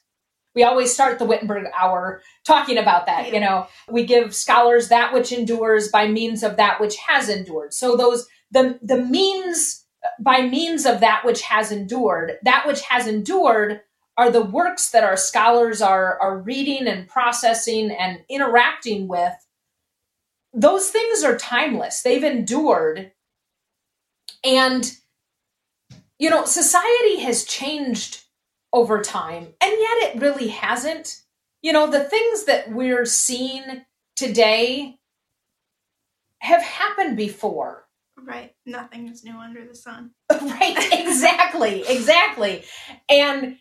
[0.54, 3.28] we always start the Wittenberg hour talking about that.
[3.28, 3.34] Yeah.
[3.34, 7.72] You know, we give scholars that which endures by means of that which has endured.
[7.72, 9.86] So those the the means
[10.18, 13.80] by means of that which has endured, that which has endured
[14.16, 19.34] are the works that our scholars are are reading and processing and interacting with.
[20.52, 22.02] Those things are timeless.
[22.02, 23.12] They've endured.
[24.42, 24.90] And
[26.18, 28.24] you know, society has changed
[28.72, 29.48] over time.
[29.60, 31.22] And yet it really hasn't.
[31.62, 33.84] You know, the things that we're seeing
[34.16, 34.98] today
[36.38, 37.86] have happened before.
[38.16, 38.54] Right.
[38.66, 40.12] Nothing is new under the sun.
[40.30, 40.88] right.
[40.92, 41.84] Exactly.
[41.88, 42.64] exactly.
[43.08, 43.56] And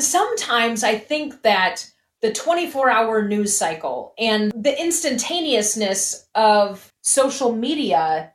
[0.00, 8.32] sometimes I think that the 24 hour news cycle and the instantaneousness of social media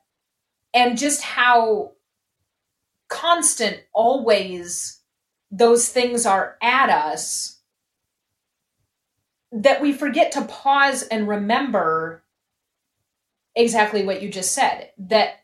[0.74, 1.92] and just how
[3.10, 5.02] constant always
[5.54, 7.60] those things are at us
[9.51, 12.24] that we forget to pause and remember
[13.56, 15.41] exactly what you just said that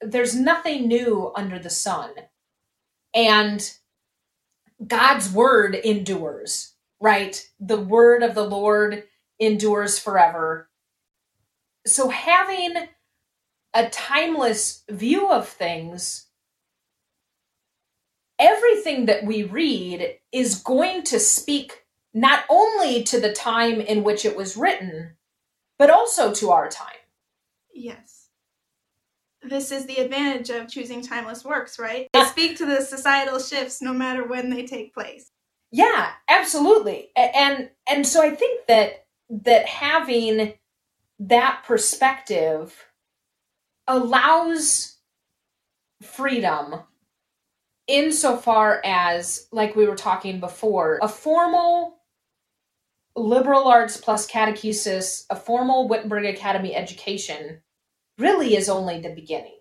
[0.00, 2.10] there's nothing new under the sun
[3.14, 3.72] and
[4.84, 7.40] God's word endures, right?
[7.60, 9.04] The word of the Lord
[9.38, 10.68] endures forever.
[11.86, 12.74] So having
[13.74, 16.26] a timeless view of things
[18.42, 24.24] everything that we read is going to speak not only to the time in which
[24.24, 25.16] it was written,
[25.78, 26.88] but also to our time.
[27.72, 28.28] Yes.
[29.42, 32.08] This is the advantage of choosing timeless works, right?
[32.12, 35.30] They speak to the societal shifts no matter when they take place.
[35.70, 37.08] Yeah, absolutely.
[37.16, 40.54] And and so I think that that having
[41.18, 42.86] that perspective
[43.88, 44.98] allows
[46.02, 46.82] freedom
[47.86, 51.98] insofar as like we were talking before, a formal
[53.16, 57.60] liberal arts plus catechesis, a formal Wittenberg Academy education
[58.18, 59.58] really is only the beginning.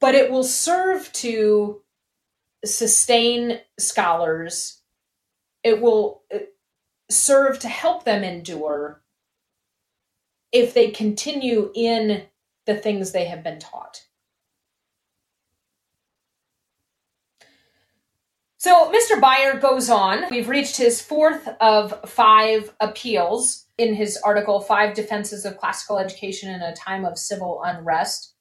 [0.00, 1.82] But it will serve to
[2.64, 4.82] sustain scholars.
[5.64, 6.38] It will uh,
[7.10, 9.02] serve to help them endure
[10.52, 12.22] if they continue in
[12.66, 14.07] the things they have been taught.
[18.60, 19.20] So Mr.
[19.20, 20.24] Beyer goes on.
[20.32, 26.50] We've reached his fourth of five appeals in his article, Five Defenses of Classical Education
[26.50, 28.34] in a Time of Civil Unrest.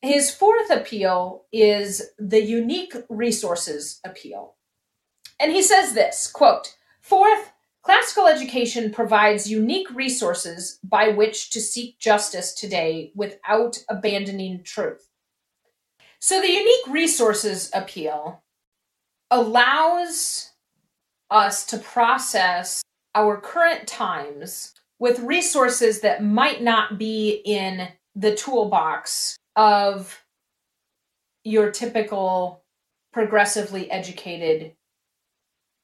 [0.00, 4.54] His fourth appeal is the Unique Resources Appeal.
[5.38, 7.52] And he says this quote, Fourth,
[7.82, 15.10] classical education provides unique resources by which to seek justice today without abandoning truth.
[16.20, 18.43] So the Unique Resources Appeal
[19.34, 20.52] allows
[21.28, 22.84] us to process
[23.16, 30.24] our current times with resources that might not be in the toolbox of
[31.42, 32.62] your typical
[33.12, 34.72] progressively educated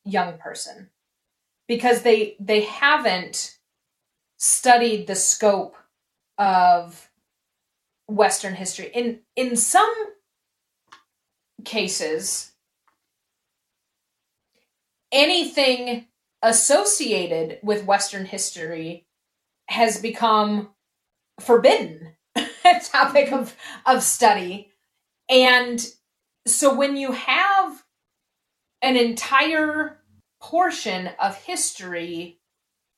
[0.04, 0.88] young person.
[1.66, 3.58] Because they they haven't
[4.38, 5.76] studied the scope
[6.38, 7.10] of
[8.06, 8.90] western history.
[8.94, 9.92] In in some
[11.64, 12.49] cases
[15.12, 16.06] anything
[16.42, 19.06] associated with Western history
[19.68, 20.70] has become
[21.40, 23.54] forbidden a topic of,
[23.86, 24.70] of study.
[25.28, 25.84] And
[26.46, 27.84] so when you have
[28.82, 29.98] an entire
[30.40, 32.38] portion of history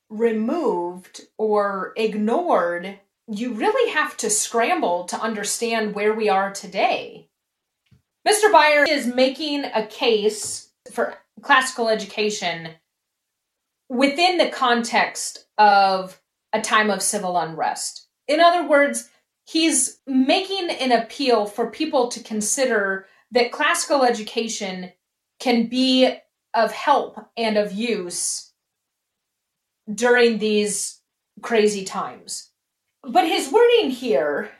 [0.08, 2.98] removed or ignored,
[3.28, 7.28] you really have to scramble to understand where we are today.
[8.26, 8.52] Mr.
[8.52, 12.70] Beyer is making a case for classical education
[13.89, 16.20] within the context of
[16.53, 18.09] a time of civil unrest.
[18.28, 19.09] In other words,
[19.45, 24.93] he's making an appeal for people to consider that classical education
[25.41, 26.14] can be
[26.55, 28.53] of help and of use
[29.93, 31.01] during these
[31.41, 32.51] crazy times.
[33.03, 34.51] But his wording here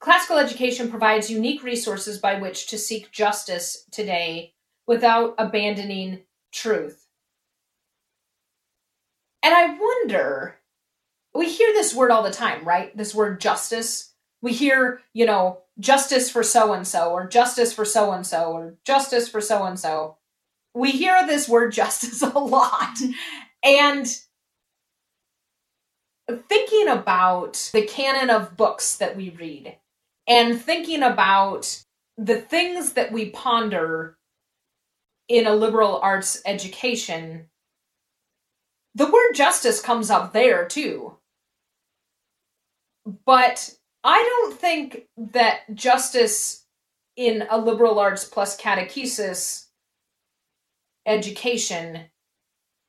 [0.00, 4.54] classical education provides unique resources by which to seek justice today
[4.90, 6.18] without abandoning
[6.52, 7.06] truth.
[9.40, 10.56] And I wonder,
[11.32, 12.94] we hear this word all the time, right?
[12.96, 14.12] This word justice.
[14.42, 18.50] We hear, you know, justice for so and so, or justice for so and so,
[18.50, 20.16] or justice for so and so.
[20.74, 22.98] We hear this word justice a lot.
[23.62, 24.08] And
[26.48, 29.76] thinking about the canon of books that we read
[30.26, 31.84] and thinking about
[32.18, 34.16] the things that we ponder
[35.30, 37.46] in a liberal arts education,
[38.96, 41.16] the word justice comes up there too.
[43.24, 43.72] But
[44.02, 46.66] I don't think that justice
[47.16, 49.66] in a liberal arts plus catechesis
[51.06, 52.06] education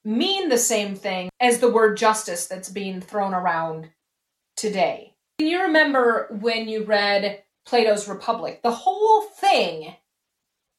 [0.03, 3.91] mean the same thing as the word justice that's being thrown around
[4.57, 5.13] today.
[5.37, 8.61] Can you remember when you read Plato's Republic?
[8.63, 9.93] The whole thing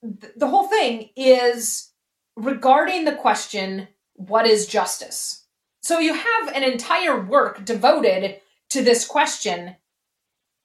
[0.02, 1.92] the whole thing is
[2.36, 5.46] regarding the question what is justice?
[5.82, 8.40] So you have an entire work devoted
[8.70, 9.76] to this question,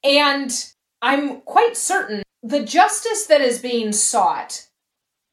[0.04, 4.68] and I'm quite certain the justice that is being sought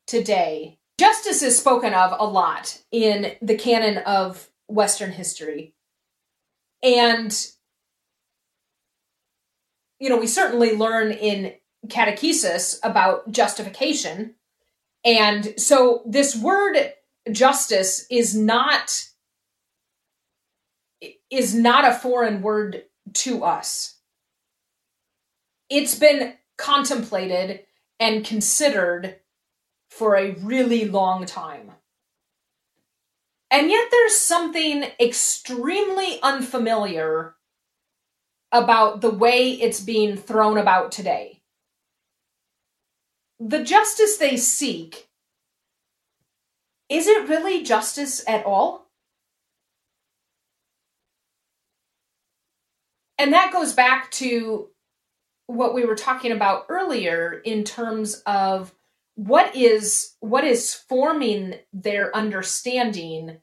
[0.06, 5.74] today, justice is spoken of a lot in the canon of Western history.
[6.82, 7.34] And,
[9.98, 11.54] you know, we certainly learn in
[11.88, 14.34] catechesis about justification.
[15.04, 16.76] And so this word
[17.30, 19.08] justice is not
[21.30, 23.96] is not a foreign word to us.
[25.68, 27.60] It's been contemplated
[27.98, 29.16] and considered
[29.90, 31.72] for a really long time.
[33.50, 37.34] And yet there's something extremely unfamiliar
[38.50, 41.33] about the way it's being thrown about today
[43.40, 45.08] the justice they seek
[46.88, 48.84] is it really justice at all?
[53.18, 54.68] and that goes back to
[55.46, 58.74] what we were talking about earlier in terms of
[59.14, 63.38] what is what is forming their understanding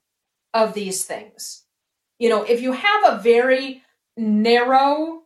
[0.53, 1.63] of these things
[2.19, 3.81] you know if you have a very
[4.17, 5.21] narrow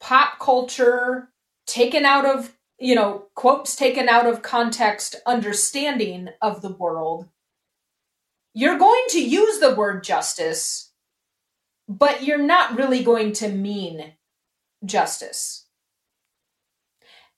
[0.00, 1.28] pop culture
[1.66, 7.28] taken out of you know quotes taken out of context understanding of the world.
[8.54, 10.92] You're going to use the word justice
[11.88, 14.14] but you're not really going to mean
[14.84, 15.66] justice.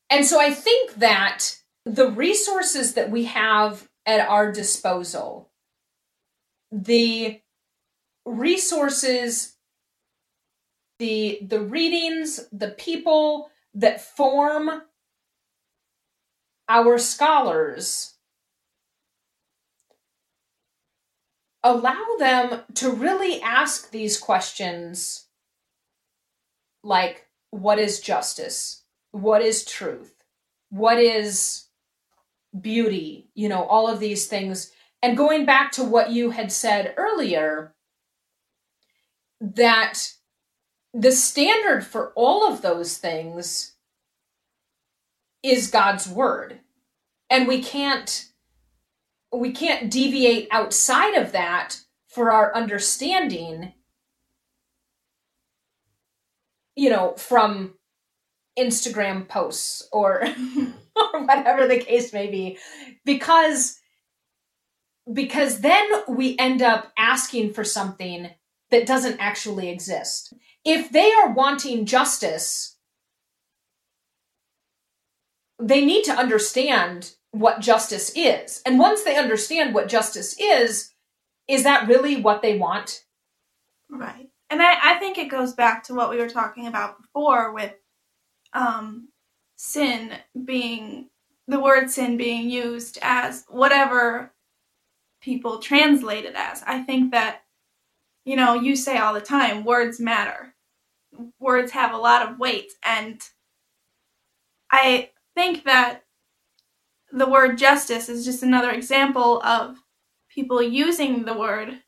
[0.08, 5.50] And so i think that the resources that we have at our disposal,
[6.70, 7.40] the
[8.24, 9.56] resources,
[10.98, 14.82] the the readings, the people that form
[16.68, 18.14] our scholars
[21.62, 25.26] allow them to really ask these questions
[26.84, 28.82] like what is justice?
[29.10, 30.14] What is truth?
[30.70, 31.66] What is
[32.60, 34.72] beauty, you know, all of these things.
[35.02, 37.74] And going back to what you had said earlier,
[39.40, 40.12] that
[40.94, 43.75] the standard for all of those things
[45.48, 46.60] is God's word.
[47.30, 48.26] And we can't
[49.32, 53.72] we can't deviate outside of that for our understanding
[56.76, 57.74] you know from
[58.58, 60.22] Instagram posts or
[60.96, 62.58] or whatever the case may be
[63.04, 63.78] because
[65.12, 68.30] because then we end up asking for something
[68.70, 70.32] that doesn't actually exist
[70.64, 72.75] if they are wanting justice
[75.58, 80.92] they need to understand what justice is and once they understand what justice is
[81.48, 83.04] is that really what they want
[83.90, 87.52] right and i, I think it goes back to what we were talking about before
[87.52, 87.72] with
[88.52, 89.08] um,
[89.56, 90.12] sin
[90.44, 91.10] being
[91.48, 94.32] the word sin being used as whatever
[95.20, 96.62] people translate it as.
[96.66, 97.42] I think that,
[98.24, 100.54] you know, you say all the time, words matter.
[101.38, 102.72] Words have a lot of weight.
[102.84, 103.20] And
[104.70, 106.02] I think that
[107.12, 109.76] the word justice is just another example of
[110.28, 111.78] people using the word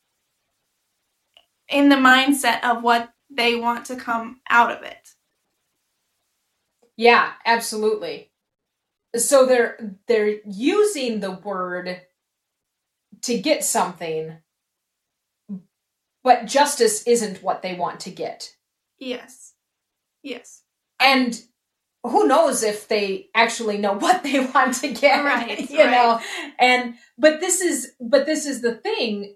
[1.67, 5.09] in the mindset of what they want to come out of it.
[6.95, 8.31] Yeah, absolutely.
[9.15, 12.01] So they're they're using the word
[13.23, 14.37] to get something,
[16.23, 18.55] but justice isn't what they want to get.
[18.99, 19.53] Yes.
[20.21, 20.63] Yes.
[20.99, 21.41] And
[22.03, 25.91] who knows if they actually know what they want to get right, you right.
[25.91, 26.19] know
[26.59, 29.35] and but this is but this is the thing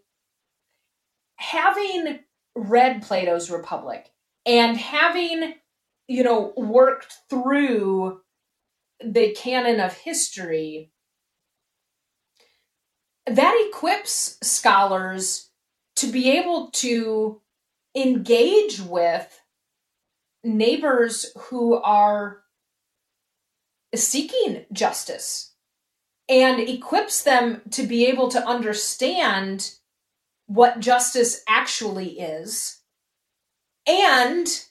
[1.38, 2.20] having
[2.56, 4.10] read plato's republic
[4.46, 5.56] and having
[6.08, 8.22] you know, worked through
[9.04, 10.92] the canon of history,
[13.26, 15.50] that equips scholars
[15.96, 17.42] to be able to
[17.96, 19.42] engage with
[20.44, 22.43] neighbors who are
[23.96, 25.54] seeking justice
[26.30, 29.74] and equips them to be able to understand
[30.48, 32.82] what justice actually is
[33.88, 34.66] and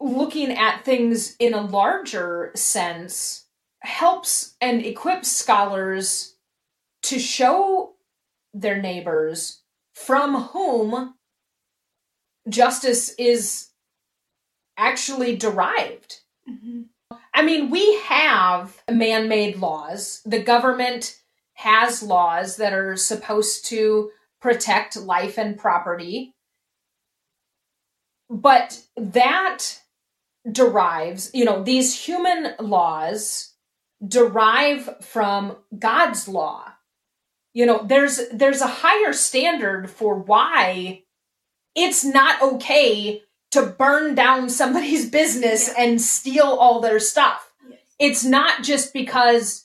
[0.00, 3.46] looking at things in a larger sense
[3.80, 6.34] helps and equips scholars
[7.02, 7.94] to show
[8.52, 9.62] their neighbors
[9.94, 11.14] from whom
[12.48, 13.68] justice is
[14.76, 16.20] actually derived.
[16.48, 16.82] Mm-hmm.
[17.38, 20.22] I mean, we have man made laws.
[20.26, 21.16] The government
[21.54, 24.10] has laws that are supposed to
[24.40, 26.34] protect life and property.
[28.28, 29.80] But that
[30.50, 33.54] derives, you know, these human laws
[34.04, 36.64] derive from God's law.
[37.54, 41.04] You know, there's there's a higher standard for why
[41.76, 43.22] it's not okay
[43.52, 45.82] to burn down somebody's business Yeah.
[45.84, 47.52] and steal all their stuff.
[47.68, 47.80] Yes.
[47.98, 49.64] It's not just because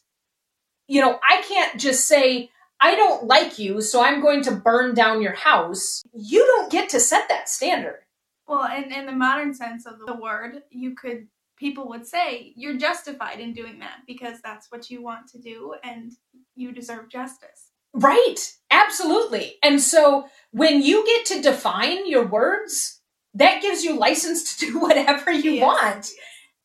[0.87, 2.49] you know, I can't just say
[2.81, 6.03] I don't like you, so I'm going to burn down your house.
[6.13, 7.99] You don't get to set that standard.
[8.45, 12.77] Well, in, in the modern sense of the word, you could, people would say you're
[12.77, 16.11] justified in doing that because that's what you want to do and
[16.55, 17.71] you deserve justice.
[17.93, 18.53] Right.
[18.69, 19.55] Absolutely.
[19.63, 22.99] And so when you get to define your words,
[23.35, 25.63] that gives you license to do whatever you Yes.
[25.63, 26.11] want.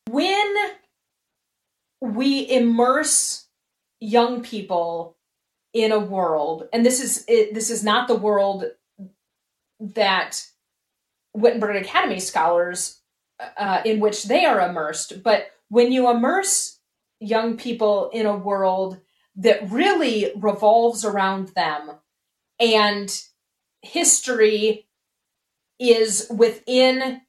[0.09, 0.55] When
[2.01, 3.47] we immerse
[3.99, 5.17] young people
[5.73, 8.65] in a world, and this is it, this is not the world
[9.79, 10.45] that
[11.33, 13.01] Wittenberg Academy scholars
[13.57, 15.23] uh, in which they are immersed.
[15.23, 16.79] But when you immerse
[17.19, 18.99] young people in a world
[19.35, 21.91] that really revolves around them
[22.59, 23.23] and
[23.81, 24.87] history
[25.79, 27.21] is within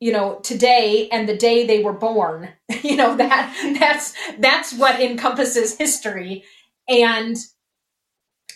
[0.00, 2.50] you know today and the day they were born.
[2.82, 6.44] You know that that's that's what encompasses history.
[6.88, 7.36] And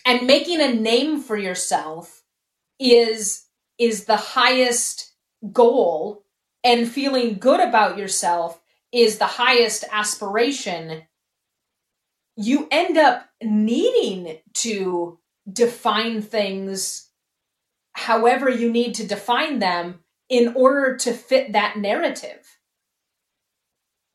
[0.05, 2.23] and making a name for yourself
[2.79, 3.45] is
[3.77, 5.13] is the highest
[5.51, 6.23] goal.
[6.63, 8.61] And feeling good about yourself
[8.93, 11.03] is the highest aspiration.
[12.37, 15.19] You end up needing to
[15.51, 17.09] define things
[17.93, 22.57] however you need to define them in order to fit that narrative.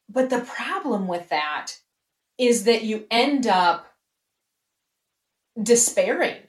[0.08, 1.74] But the problem with that
[2.38, 3.86] is that you end up
[5.60, 6.40] despairing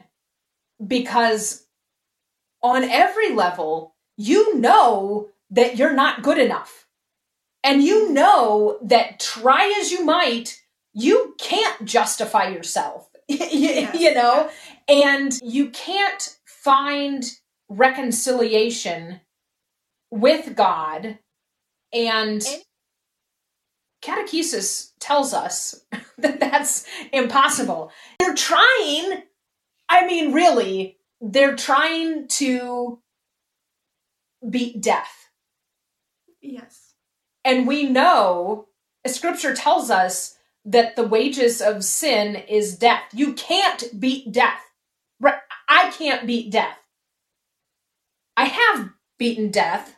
[0.85, 1.65] because
[2.61, 6.87] on every level, you know that you're not good enough.
[7.63, 10.61] And you know that try as you might,
[10.93, 14.49] you can't justify yourself, you know,
[14.87, 17.23] and you can't find
[17.69, 19.21] reconciliation
[20.11, 21.19] with God.
[21.93, 22.41] And
[24.03, 25.85] catechesis tells us
[26.17, 27.91] that that's impossible.
[28.19, 29.23] They're trying,
[29.87, 32.99] I mean, really, they're trying to
[34.47, 35.29] beat death.
[36.41, 36.93] Yes.
[37.43, 38.67] And we know,
[39.05, 43.03] scripture tells us that the wages of sin is death.
[43.13, 44.61] You can't beat death.
[45.79, 46.77] I can't beat death.
[48.35, 49.95] I have beaten death,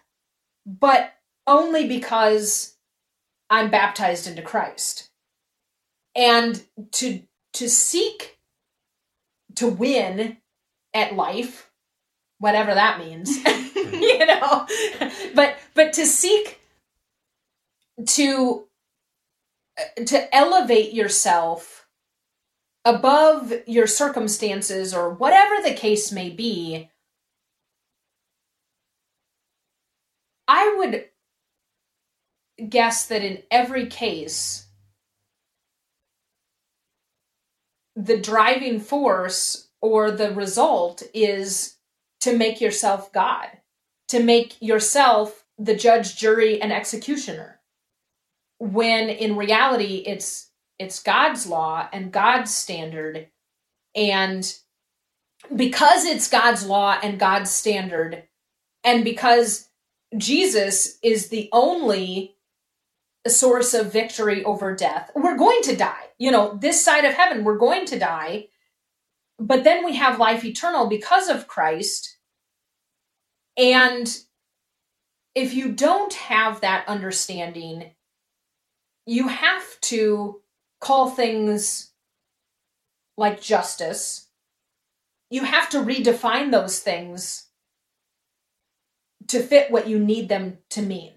[0.65, 1.13] but
[1.47, 2.75] only because
[3.49, 5.09] I'm baptized into Christ.
[6.15, 6.63] And
[6.93, 7.21] to
[7.53, 8.37] to seek
[9.55, 10.37] to win
[10.93, 11.71] at life,
[12.37, 13.35] whatever that means,
[13.75, 14.67] you know,
[15.33, 16.61] but but to seek
[18.05, 18.67] to
[19.79, 21.80] uh, to elevate yourself
[22.83, 26.89] above your circumstances or whatever the case may be
[30.47, 31.05] i would
[32.69, 34.67] guess that in every case
[37.95, 41.77] the driving force or the result is
[42.19, 43.47] to make yourself god
[44.07, 47.59] to make yourself the judge jury and executioner
[48.57, 50.50] when in reality it's
[50.81, 53.27] it's God's law and God's standard.
[53.95, 54.53] And
[55.55, 58.23] because it's God's law and God's standard
[58.83, 59.69] and because
[60.17, 62.35] Jesus is the only
[63.27, 66.05] source of victory over death we're going to die.
[66.17, 68.47] You know this side of heaven we're going to die.
[69.39, 72.17] But then we have life eternal because of Christ.
[73.57, 74.07] And
[75.33, 77.91] if you don't have that understanding
[79.05, 80.41] you have to
[80.81, 81.91] call things
[83.17, 84.27] like justice.
[85.29, 87.47] You have to redefine those things
[89.27, 91.13] to fit what you need them to mean.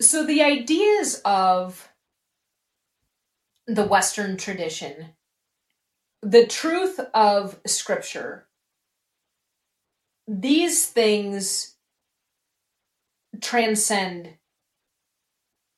[0.00, 1.88] So the ideas of
[3.66, 5.14] the Western tradition,
[6.22, 8.46] the truth of Scripture,
[10.28, 11.76] these things
[13.40, 14.34] transcend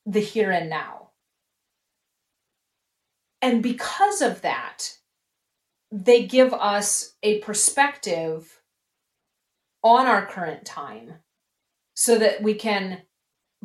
[0.04, 0.95] the here and now.
[3.42, 4.94] And because of that,
[5.92, 8.60] they give us a perspective
[9.82, 11.14] on our current time
[11.94, 13.02] so that we can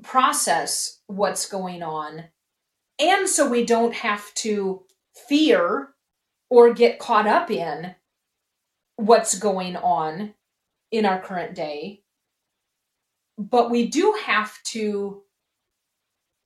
[0.03, 2.26] process what's going on
[3.01, 4.84] and so we don't have to
[5.28, 5.89] fear
[6.51, 7.95] or get caught up in
[8.95, 10.36] what's going on
[10.91, 12.03] in our current day.
[13.39, 15.24] But we do have to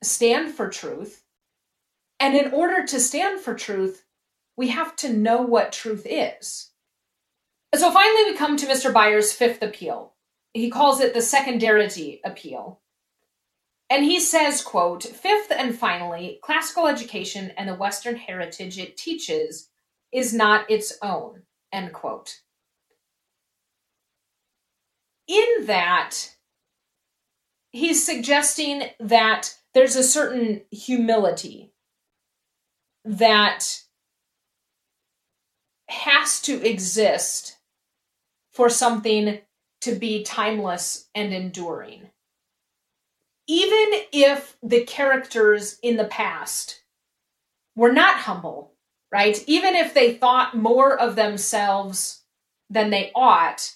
[0.01, 1.24] stand for truth.
[2.20, 4.05] And in order to stand for truth,
[4.57, 6.72] we have to know what truth is.
[7.74, 8.93] So finally, we come to Mr.
[8.93, 10.13] Beyer's fifth appeal.
[10.53, 12.80] He calls it the secondarity appeal.
[13.89, 19.70] And he says, quote, fifth and finally, classical education and the Western heritage it teaches
[20.11, 22.39] is not its own, end quote.
[25.28, 26.36] In that,
[27.72, 31.74] he's suggesting that there's a certain humility
[33.06, 33.82] that
[35.88, 37.58] has to exist
[38.51, 39.39] for something
[39.82, 42.10] to be timeless and enduring.
[43.47, 46.82] Even if the characters in the past
[47.76, 48.74] were not humble,
[49.12, 49.43] right?
[49.45, 52.24] Even if they thought more of themselves
[52.72, 53.76] than they ought,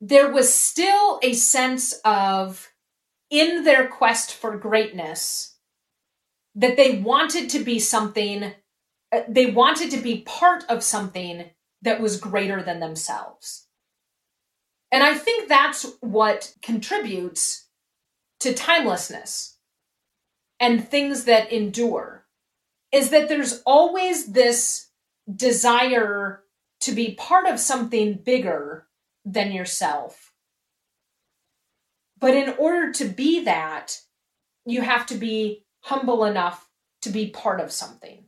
[0.00, 2.70] there was still a sense of
[3.30, 5.55] in their quest for greatness
[6.56, 8.54] that they wanted to be something,
[9.12, 11.50] uh, they wanted to be part of something
[11.82, 13.68] that was greater than themselves.
[14.90, 17.68] And I think that's what contributes
[18.40, 19.58] to timelessness
[20.58, 22.26] and things that endure
[22.92, 24.88] is that there's always this
[25.34, 26.42] desire
[26.80, 28.86] to be part of something bigger
[29.24, 30.32] than yourself.
[32.18, 34.00] But in order to be that,
[34.64, 36.68] you have to be humble enough
[37.00, 38.24] to be part of something.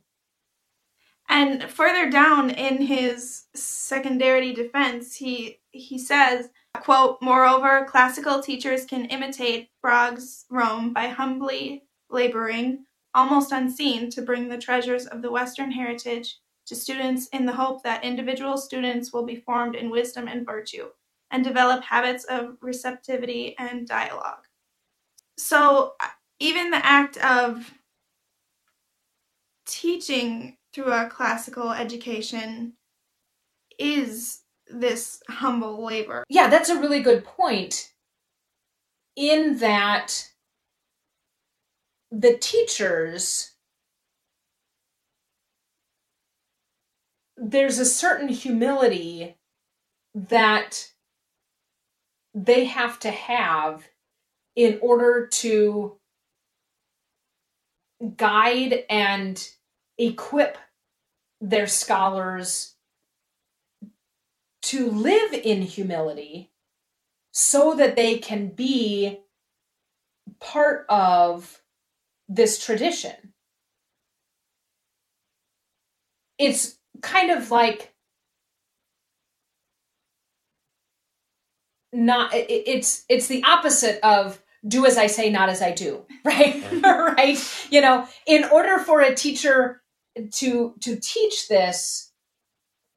[1.27, 9.05] And further down in his secondarity defense, he he says, quote, moreover, classical teachers can
[9.05, 15.69] imitate Brague's Rome by humbly laboring, almost unseen, to bring the treasures of the Western
[15.69, 20.45] heritage to students in the hope that individual students will be formed in wisdom and
[20.45, 20.87] virtue
[21.29, 24.45] and develop habits of receptivity and dialogue.
[25.37, 25.93] So,
[26.39, 27.73] even the act of
[29.65, 32.73] teaching through a classical education
[33.77, 36.23] is this humble labor.
[36.29, 37.91] Yeah, that's a really good point.
[39.15, 40.29] In that
[42.11, 43.51] the teachers,
[47.35, 49.37] there's a certain humility
[50.13, 50.91] that
[52.33, 53.87] they have to have
[54.55, 55.98] in order to
[58.15, 59.49] guide and
[59.97, 60.57] equip
[61.41, 62.75] their scholars
[64.61, 66.51] to live in humility
[67.31, 69.19] so that they can be
[70.39, 71.61] part of
[72.27, 73.33] this tradition.
[76.37, 77.93] It's kind of like
[81.91, 86.63] not it's it's the opposite of do as I say, not as I do, right?
[86.83, 87.67] right?
[87.69, 89.81] You know, in order for a teacher
[90.33, 92.11] to to teach this,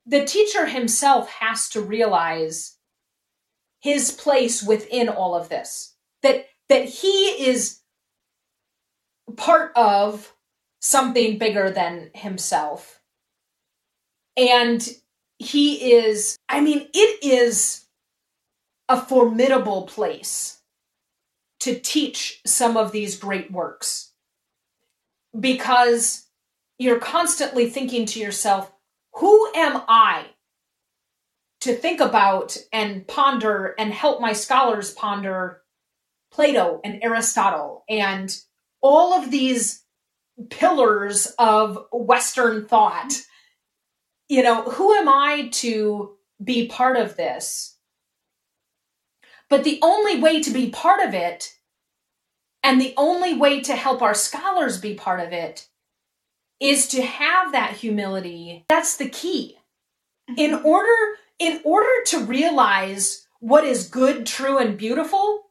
[0.07, 2.79] the teacher himself has to realize
[3.81, 5.95] his place within all of this.
[6.23, 7.81] That that he is
[9.37, 10.35] part of
[10.81, 13.01] something bigger than himself.
[14.37, 14.87] And
[15.39, 17.87] he is, I mean, it is
[18.89, 20.59] a formidable place
[21.63, 24.11] to teach some of these great works
[25.39, 26.27] because
[26.77, 28.73] you're constantly thinking to yourself,
[29.15, 30.27] who am I
[31.61, 35.63] to think about and ponder and help my scholars ponder
[36.33, 38.37] Plato and Aristotle and
[38.81, 39.85] all of these
[40.51, 43.13] pillars of Western thought?
[44.29, 47.79] You know, who am I to be part of this?
[49.53, 51.59] But the only way to be part of it,
[52.63, 55.69] and the only way to help our scholars be part of it,
[56.59, 58.65] is to have that humility.
[58.71, 59.59] That's the key.
[60.39, 60.67] In mm-hmm.
[60.67, 60.97] order,
[61.39, 65.43] in order to realize what is good, true, and beautiful,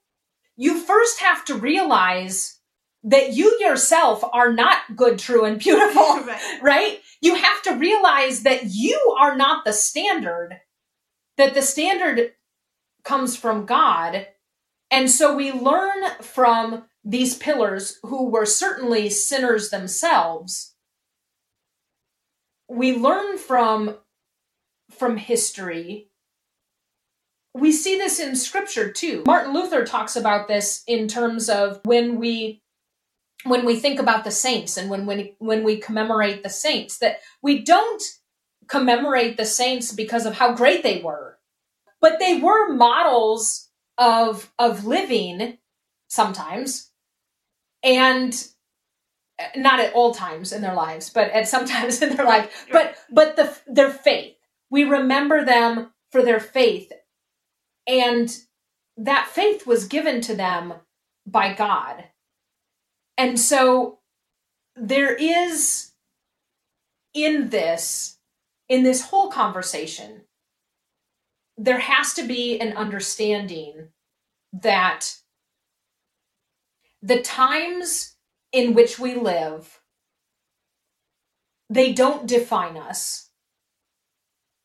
[0.58, 2.58] you first have to realize
[3.04, 6.42] that you yourself are not good, true, and beautiful, right.
[6.64, 7.00] right?
[7.22, 10.60] You have to realize that you are not the standard,
[11.38, 12.32] that the standard
[13.04, 14.28] comes from God.
[14.90, 20.76] And so we learn from these pillars who were certainly sinners themselves.
[22.70, 23.98] We learn from
[24.92, 26.10] from history.
[27.54, 29.24] We see this in scripture too.
[29.26, 32.62] Martin Luther talks about this in terms of when we
[33.46, 37.20] when we think about the saints and when when when we commemorate the saints that
[37.42, 38.04] we don't
[38.68, 41.38] commemorate the saints because of how great they were
[42.02, 45.58] but they were models of of living
[46.10, 46.92] sometimes.
[47.84, 48.34] And
[49.40, 52.68] eh, not at all times in their lives but at sometimes in their life.
[52.72, 54.36] But but the their faith.
[54.70, 56.92] We remember them for their faith.
[57.88, 58.36] And
[58.98, 60.74] that faith was given to them
[61.26, 62.06] by God.
[63.18, 64.00] And so
[64.76, 65.92] there is
[67.14, 68.18] in this
[68.70, 70.22] in this whole conversation
[71.58, 73.90] there has to be an understanding
[74.54, 75.16] that
[77.02, 78.16] the times
[78.52, 79.80] in which we live
[81.70, 83.30] they don't define us.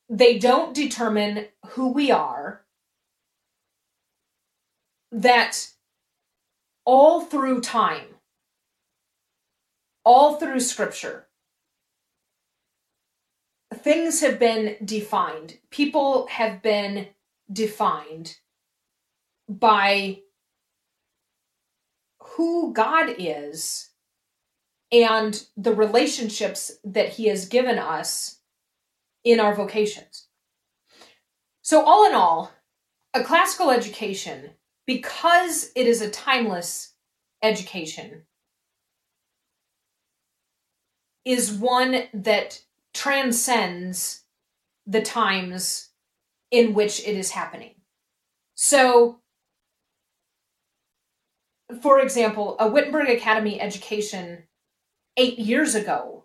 [0.09, 2.65] They don't determine who we are.
[5.13, 5.71] That
[6.85, 8.07] all through time
[10.05, 11.27] all through scripture
[13.83, 15.59] things have been defined.
[15.71, 17.09] People have been
[17.53, 18.37] defined
[19.49, 20.21] by
[22.21, 23.91] who God is
[24.93, 28.41] and the relationships that He has given us
[29.25, 30.29] in our vocations.
[31.63, 32.53] So, all in all,
[33.15, 34.51] a classical education,
[34.87, 36.95] because it is a timeless
[37.43, 38.23] education,
[41.25, 42.61] is one that
[42.97, 44.23] transcends
[44.87, 45.91] the times
[46.51, 47.75] in which it is happening.
[48.55, 49.21] So,
[51.83, 54.45] for example, a Wittenberg Academy education
[55.19, 56.25] eight years ago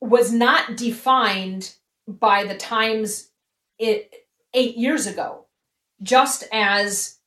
[0.00, 1.74] was not defined
[2.06, 3.30] by the times
[3.78, 4.12] it
[4.52, 5.46] eight years ago,
[6.02, 7.20] just as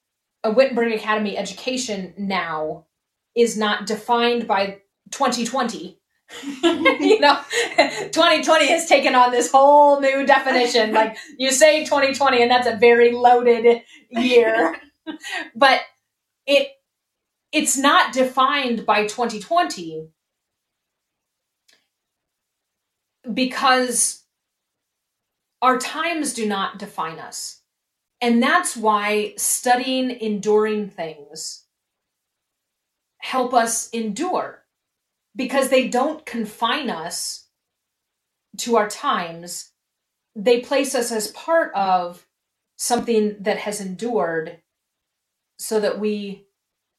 [0.43, 2.85] a Wittenberg Academy education now
[3.35, 5.99] is not defined by 2020
[6.63, 7.39] you know
[7.77, 10.93] 2020 has taken on this whole new definition.
[10.93, 14.75] Like you say 2020 and that's a very loaded year.
[15.55, 15.79] But
[16.45, 16.67] it
[17.53, 20.09] it's not defined by 2020
[23.33, 24.25] because
[25.61, 27.61] our times do not define us.
[28.19, 31.65] And that's why studying enduring things
[33.19, 34.63] help us endure
[35.37, 37.47] because they don't confine us
[38.57, 39.71] to our times.
[40.35, 42.27] They place us as part of
[42.77, 44.59] something that has endured
[45.57, 46.47] so that we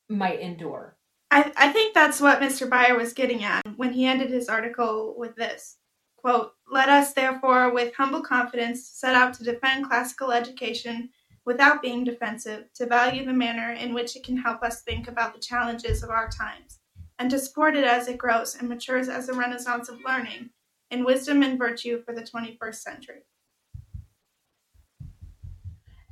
[0.09, 0.97] might endure.
[1.31, 2.69] I, I think that's what Mr.
[2.69, 5.77] Beyer was getting at when he ended his article with this
[6.19, 11.11] quote, Let us therefore, with humble confidence, set out to defend classical education
[11.45, 15.33] without being defensive, to value the manner in which it can help us think about
[15.35, 16.78] the challenges of our times,
[17.19, 20.51] and to support it as it grows and matures as a renaissance of learning
[20.91, 23.23] in wisdom and virtue for the 21st century.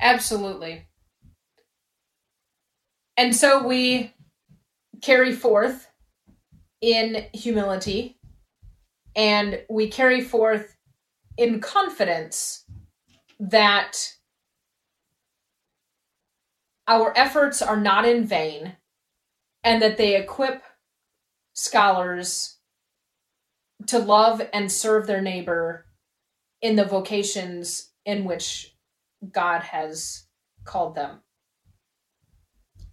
[0.00, 0.86] Absolutely.
[3.16, 4.12] And so we
[5.00, 5.88] carry forth
[6.82, 8.18] in humility
[9.14, 10.76] and we carry forth
[11.38, 12.64] in confidence
[13.40, 14.12] that
[16.86, 18.76] our efforts are not in vain
[19.64, 20.62] and that they equip
[21.56, 22.58] scholars
[23.86, 25.86] to love and serve their neighbor
[26.62, 28.76] in the vocations in which
[29.32, 30.24] God has
[30.64, 31.20] called them.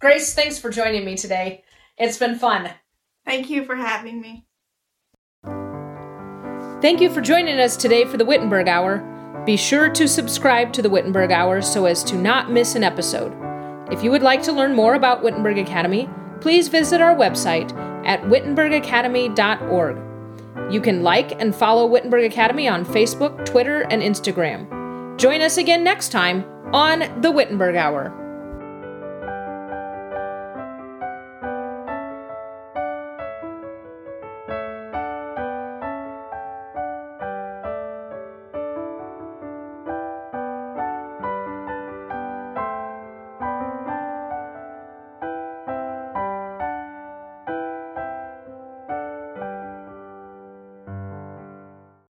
[0.00, 1.62] Grace, thanks for joining me today.
[1.96, 2.70] It's been fun.
[3.24, 4.46] Thank you for having me.
[6.82, 9.42] Thank you for joining us today for the Wittenberg Hour.
[9.46, 13.32] Be sure to subscribe to the Wittenberg Hour so as to not miss an episode.
[13.90, 16.08] If you would like to learn more about Wittenberg Academy,
[16.40, 17.72] please visit our website
[18.04, 20.72] at wittenbergacademy.org.
[20.72, 25.18] You can like and follow Wittenberg Academy on Facebook, Twitter, and Instagram.
[25.18, 28.23] Join us again next time on the Wittenberg Hour.